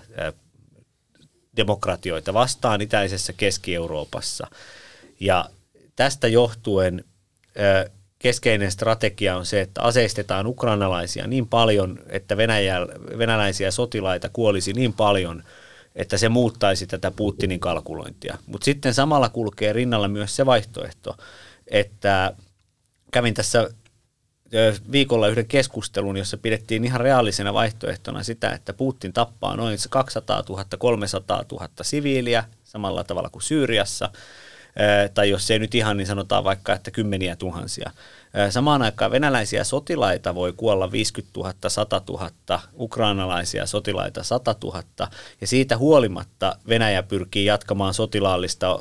[1.56, 4.48] demokratioita vastaan itäisessä Keski-Euroopassa.
[5.20, 5.50] Ja
[5.96, 7.04] tästä johtuen
[8.20, 12.80] keskeinen strategia on se, että aseistetaan ukrainalaisia niin paljon, että Venäjä,
[13.18, 15.44] venäläisiä sotilaita kuolisi niin paljon,
[15.96, 18.38] että se muuttaisi tätä Putinin kalkulointia.
[18.46, 21.18] Mutta sitten samalla kulkee rinnalla myös se vaihtoehto,
[21.68, 22.34] että
[23.12, 23.70] kävin tässä
[24.92, 30.66] viikolla yhden keskustelun, jossa pidettiin ihan reaalisena vaihtoehtona sitä, että Putin tappaa noin 200 000,
[30.78, 34.10] 300 000 siviiliä samalla tavalla kuin Syyriassa–
[35.14, 37.92] tai jos ei nyt ihan, niin sanotaan vaikka, että kymmeniä tuhansia.
[38.50, 44.84] Samaan aikaan venäläisiä sotilaita voi kuolla 50 000, 100 000, ukrainalaisia sotilaita 100 000,
[45.42, 48.80] ja siitä huolimatta Venäjä pyrkii jatkamaan sotilaallista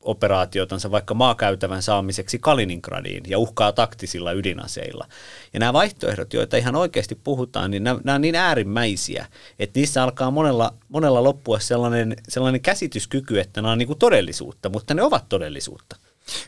[0.00, 5.06] operaattiotansa vaikka maakäytävän saamiseksi Kaliningradiin ja uhkaa taktisilla ydinaseilla.
[5.52, 9.26] Ja nämä vaihtoehdot, joita ihan oikeasti puhutaan, niin nämä, nämä on niin äärimmäisiä,
[9.58, 14.68] että niissä alkaa monella, monella loppua sellainen, sellainen käsityskyky, että nämä on niin kuin todellisuutta,
[14.68, 15.96] mutta ne ovat todellisuutta.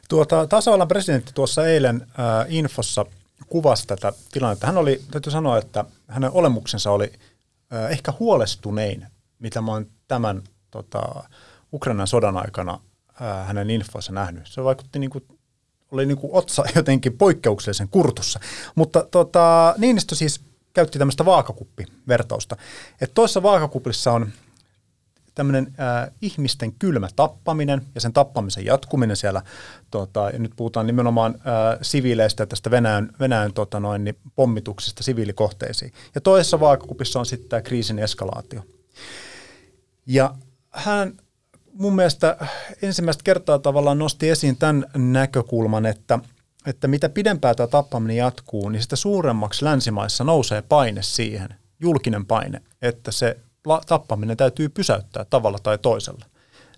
[0.09, 3.07] Tuota, tasavallan presidentti tuossa eilen äh, infossa
[3.47, 4.67] kuvasi tätä tilannetta.
[4.67, 7.13] Hän oli, täytyy sanoa, että hänen olemuksensa oli
[7.75, 9.07] äh, ehkä huolestunein,
[9.39, 11.25] mitä mä oon tämän tota,
[11.73, 12.81] Ukrainan sodan aikana
[13.47, 14.47] hänen infoissa nähnyt.
[14.47, 15.25] Se vaikutti niin kuin,
[15.91, 18.41] oli niin kuin otsa jotenkin poikkeuksellisen kurtussa.
[18.75, 20.41] Mutta tota, Niinistö siis
[20.75, 22.57] käytti tämmöistä vaakakuppivertausta.
[23.01, 24.33] Että toisessa vaakakupissa on
[25.35, 29.43] tämmöinen äh, ihmisten kylmä tappaminen ja sen tappamisen jatkuminen siellä,
[29.91, 35.03] tota, ja nyt puhutaan nimenomaan äh, siviileistä ja tästä Venäjän, Venäjän tota noin, niin pommituksista
[35.03, 35.93] siviilikohteisiin.
[36.15, 38.63] Ja toisessa vaakakupissa on sitten tämä kriisin eskalaatio.
[40.07, 40.35] Ja
[40.71, 41.13] hän
[41.73, 42.37] mun mielestä
[42.83, 46.19] ensimmäistä kertaa tavallaan nosti esiin tämän näkökulman, että,
[46.67, 51.49] että mitä pidempään tämä tappaminen jatkuu, niin sitä suuremmaksi länsimaissa nousee paine siihen,
[51.81, 53.37] julkinen paine, että se
[53.87, 56.25] tappaminen täytyy pysäyttää tavalla tai toisella.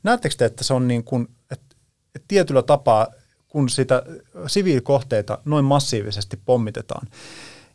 [0.03, 1.76] Näettekö te, että se on niin kuin, että,
[2.14, 3.07] että tietyllä tapaa,
[3.49, 4.03] kun sitä
[4.47, 7.07] siviilikohteita noin massiivisesti pommitetaan,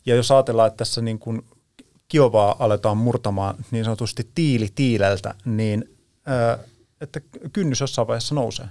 [0.06, 1.42] ja jos ajatellaan, että tässä niin kuin
[2.08, 5.98] Kiovaa aletaan murtamaan niin sanotusti tiili tiileltä, niin
[7.02, 7.20] että
[7.54, 8.68] kynnys jossain vaiheessa nousee.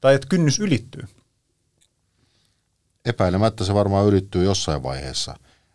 [0.00, 1.02] Tai että kynnys ylittyy.
[3.04, 5.34] Epäilemättä se varmaan ylittyy jossain vaiheessa.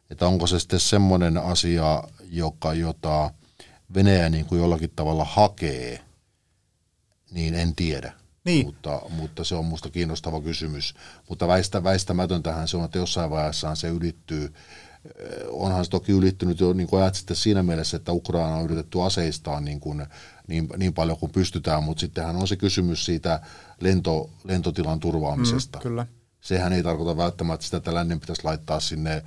[0.10, 3.32] Että onko se sitten semmoinen asia, joka, jota
[3.94, 6.04] Venäjä niin kuin jollakin tavalla hakee,
[7.32, 8.14] niin en tiedä.
[8.46, 8.66] Niin.
[8.66, 10.96] Mutta, mutta se on minusta kiinnostava kysymys.
[11.30, 14.54] Mutta väistä, väistämätöntähän se on, että jossain vaiheessa se ylittyy
[15.50, 19.02] onhan se toki ylittynyt jo, niin kuin ajat sitten siinä mielessä, että Ukraina on yritetty
[19.02, 20.06] aseistaa niin, kuin,
[20.48, 23.40] niin, niin paljon kuin pystytään, mutta sittenhän on se kysymys siitä
[23.82, 25.80] lento, lentotilan turvaamisesta.
[25.80, 26.06] Mm, kyllä.
[26.42, 29.24] Sehän ei tarkoita välttämättä sitä, että lännen pitäisi laittaa sinne äh,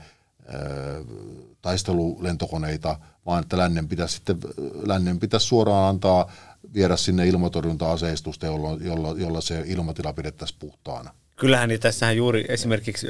[1.63, 4.39] taistelulentokoneita, vaan että lännen pitäisi, sitten,
[4.87, 6.33] lännen pitäisi suoraan antaa
[6.75, 11.11] viedä sinne ilmatorjunta-aseistusta, jolla, jolla, jolla se ilmatila pidettäisiin puhtaana.
[11.37, 13.07] Kyllähän niin tässähän juuri esimerkiksi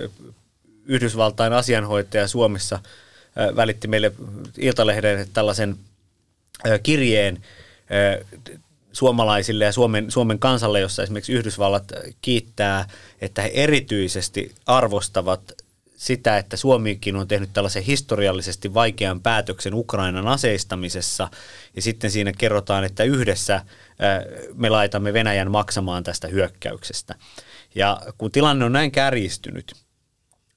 [0.87, 2.79] Yhdysvaltain asianhoitaja Suomessa
[3.57, 4.13] välitti meille
[4.59, 5.77] Iltalehden tällaisen
[6.83, 7.43] kirjeen
[8.93, 12.89] suomalaisille ja Suomen, Suomen kansalle, jossa esimerkiksi Yhdysvallat kiittää,
[13.21, 15.53] että he erityisesti arvostavat
[15.97, 21.29] sitä, että Suomikin on tehnyt tällaisen historiallisesti vaikean päätöksen Ukrainan aseistamisessa,
[21.77, 23.63] ja sitten siinä kerrotaan, että yhdessä
[24.55, 27.15] me laitamme Venäjän maksamaan tästä hyökkäyksestä.
[27.75, 29.86] Ja kun tilanne on näin kärjistynyt,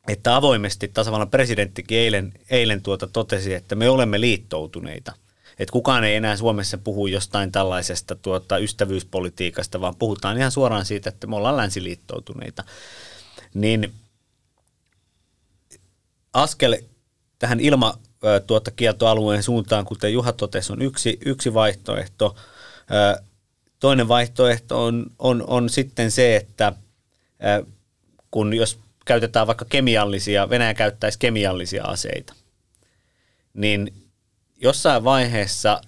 [0.08, 5.14] että avoimesti tasavallan presidenttikin eilen, eilen tuota totesi, että me olemme liittoutuneita.
[5.60, 11.10] Että kukaan ei enää Suomessa puhu jostain tällaisesta tuota, ystävyyspolitiikasta, vaan puhutaan ihan suoraan siitä,
[11.10, 12.64] että me ollaan länsiliittoutuneita.
[13.54, 13.94] Niin
[16.34, 16.78] askel
[17.40, 18.00] tähän ilma
[18.48, 22.36] tuota kieltoalueen suuntaan, kuten Juha totesi, on yksi, yksi vaihtoehto.
[23.80, 26.74] Toinen vaihtoehto on, on, on sitten se, että
[28.32, 28.80] kun jos
[29.10, 32.34] käytetään vaikka kemiallisia, Venäjä käyttäisi kemiallisia aseita,
[33.54, 33.94] niin
[34.62, 35.82] jossain vaiheessa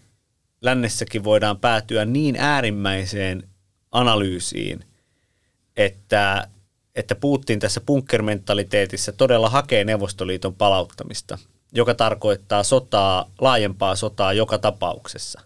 [0.61, 3.43] lännessäkin voidaan päätyä niin äärimmäiseen
[3.91, 4.79] analyysiin,
[5.77, 6.47] että,
[6.95, 11.37] että Putin tässä punkkermentaliteetissa todella hakee Neuvostoliiton palauttamista,
[11.73, 15.41] joka tarkoittaa sotaa, laajempaa sotaa joka tapauksessa.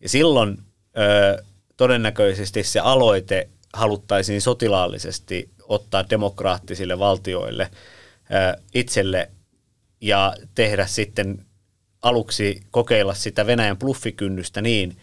[0.00, 0.58] Ja silloin
[0.98, 1.42] ö,
[1.76, 7.70] todennäköisesti se aloite haluttaisiin sotilaallisesti ottaa demokraattisille valtioille
[8.74, 9.30] itselle
[10.00, 11.44] ja tehdä sitten
[12.02, 14.96] aluksi kokeilla sitä Venäjän bluffikynnystä niin,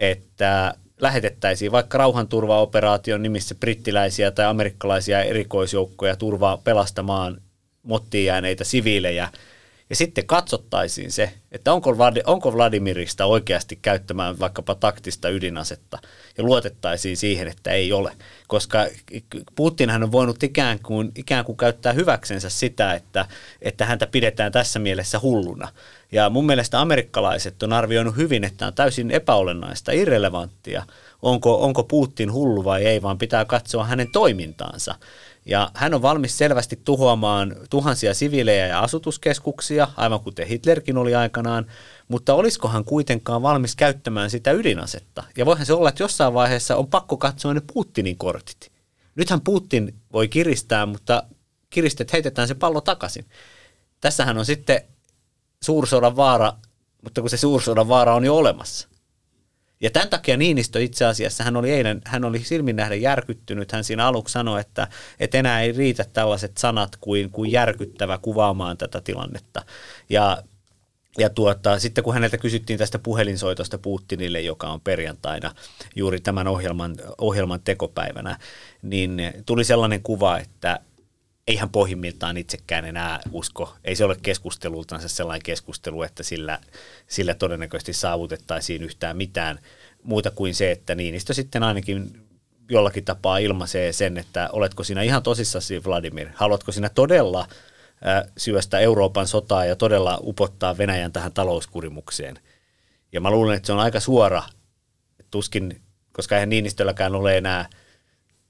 [0.00, 7.40] että lähetettäisiin vaikka rauhanturvaoperaation nimissä brittiläisiä tai amerikkalaisia erikoisjoukkoja turvaa pelastamaan
[7.82, 9.28] mottiin jääneitä siviilejä–
[9.90, 15.98] ja sitten katsottaisiin se, että onko, onko Vladimirista oikeasti käyttämään vaikkapa taktista ydinasetta
[16.38, 18.12] ja luotettaisiin siihen, että ei ole.
[18.46, 18.86] Koska
[19.54, 23.26] Putinhan on voinut ikään kuin, ikään kuin käyttää hyväksensä sitä, että,
[23.62, 25.68] että häntä pidetään tässä mielessä hulluna.
[26.12, 30.82] Ja mun mielestä amerikkalaiset on arvioinut hyvin, että on täysin epäolennaista, irrelevanttia,
[31.22, 34.94] onko, onko Putin hullu vai ei, vaan pitää katsoa hänen toimintaansa.
[35.48, 41.66] Ja hän on valmis selvästi tuhoamaan tuhansia siviilejä ja asutuskeskuksia, aivan kuten Hitlerkin oli aikanaan,
[42.08, 45.24] mutta olisikohan kuitenkaan valmis käyttämään sitä ydinasetta?
[45.36, 48.72] Ja voihan se olla, että jossain vaiheessa on pakko katsoa ne Putinin kortit.
[49.14, 51.22] Nythän Putin voi kiristää, mutta
[51.70, 53.24] kiristet heitetään se pallo takaisin.
[54.00, 54.80] Tässähän on sitten
[55.62, 56.52] suursodan vaara,
[57.04, 58.88] mutta kun se suursodan vaara on jo olemassa.
[59.80, 63.72] Ja tämän takia Niinistö itse asiassa, hän oli eilen, hän oli silmin nähden järkyttynyt.
[63.72, 64.88] Hän siinä aluksi sanoi, että,
[65.20, 69.62] että enää ei riitä tällaiset sanat kuin, kuin järkyttävä kuvaamaan tätä tilannetta.
[70.10, 70.42] Ja
[71.18, 75.54] ja tuota, sitten kun häneltä kysyttiin tästä puhelinsoitosta Putinille, joka on perjantaina
[75.96, 78.38] juuri tämän ohjelman, ohjelman tekopäivänä,
[78.82, 80.80] niin tuli sellainen kuva, että
[81.48, 83.74] ei hän pohjimmiltaan itsekään enää usko.
[83.84, 86.58] Ei se ole keskustelultansa sellainen keskustelu, että sillä,
[87.06, 89.58] sillä todennäköisesti saavutettaisiin yhtään mitään
[90.02, 92.26] muuta kuin se, että Niinistö sitten ainakin
[92.70, 97.48] jollakin tapaa ilmaisee sen, että oletko sinä ihan tosissasi Vladimir, haluatko sinä todella
[98.36, 102.38] syöstä Euroopan sotaa ja todella upottaa Venäjän tähän talouskurimukseen.
[103.12, 104.42] Ja mä luulen, että se on aika suora,
[105.30, 105.80] tuskin,
[106.12, 107.68] koska eihän Niinistölläkään ole enää–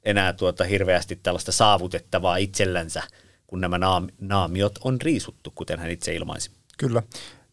[0.08, 3.02] enää tuota hirveästi tällaista saavutettavaa itsellänsä,
[3.46, 3.78] kun nämä
[4.20, 6.50] naamiot on riisuttu, kuten hän itse ilmaisi.
[6.78, 7.02] Kyllä.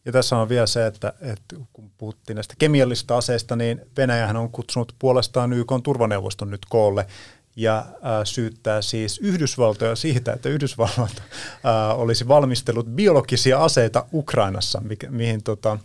[0.04, 4.50] Ja tässä on vielä se, että, että kun puhuttiin näistä kemiallisista aseista, niin Venäjähän on
[4.50, 7.06] kutsunut puolestaan YK turvaneuvoston nyt koolle
[7.56, 7.86] ja äh,
[8.24, 15.78] syyttää siis Yhdysvaltoja siitä, että Yhdysvallat äh, olisi valmistellut biologisia aseita Ukrainassa, mikä, mihin tota,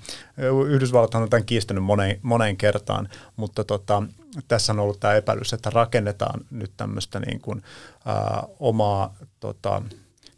[0.67, 4.03] Yhdysvallat on tämän kiistänyt moneen, moneen kertaan, mutta tota,
[4.47, 7.63] tässä on ollut tämä epäilys, että rakennetaan nyt tämmöistä niin kuin,
[8.07, 9.81] äh, omaa tota,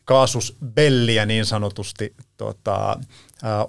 [0.05, 2.99] kaasusbelliä niin sanotusti tota, äh,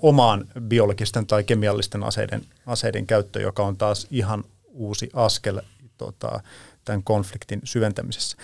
[0.03, 5.61] omaan biologisten tai kemiallisten aseiden, aseiden käyttö, joka on taas ihan uusi askel
[5.99, 6.41] tota,
[6.85, 8.37] tämän konfliktin syventämisessä.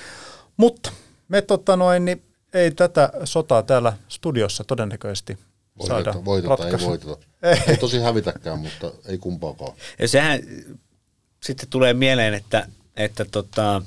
[0.56, 0.92] Mutta
[1.28, 2.22] me tota noin, niin
[2.54, 5.38] ei tätä sotaa täällä studiossa todennäköisesti
[5.78, 6.84] voiteta, saada voiteta, ratkaisu.
[6.84, 7.26] ei voiteta.
[7.42, 7.62] Ei.
[7.66, 9.72] ei tosi hävitäkään, mutta ei kumpaakaan.
[9.98, 10.40] Ja sehän
[11.42, 13.82] sitten tulee mieleen, että, että tota,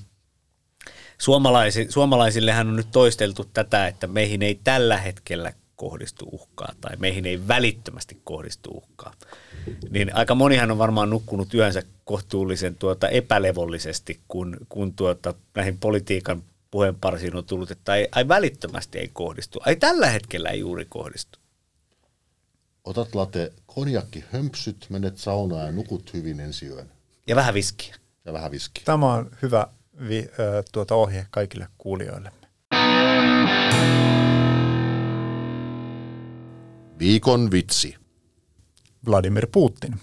[1.17, 7.25] suomalaisi, suomalaisillehän on nyt toisteltu tätä, että meihin ei tällä hetkellä kohdistu uhkaa tai meihin
[7.25, 9.13] ei välittömästi kohdistu uhkaa.
[9.89, 16.43] Niin aika monihan on varmaan nukkunut yönsä kohtuullisen tuota epälevollisesti, kun, kun tuota, näihin politiikan
[16.71, 19.61] puheenparsiin on tullut, että ei, ei välittömästi ei kohdistu.
[19.65, 21.39] Ei tällä hetkellä ei juuri kohdistu.
[22.83, 26.91] Otat late konjakki hömpsyt, menet saunaan ja nukut hyvin ensi yön.
[27.27, 27.95] Ja vähän viskiä.
[28.25, 28.83] Ja vähän viskiä.
[28.85, 29.67] Tämä on hyvä
[30.07, 32.43] vi, äh, tuota ohje kaikille kuulijoillemme.
[37.03, 37.95] Viikon vitsi.
[39.05, 39.99] Vladimir Putin.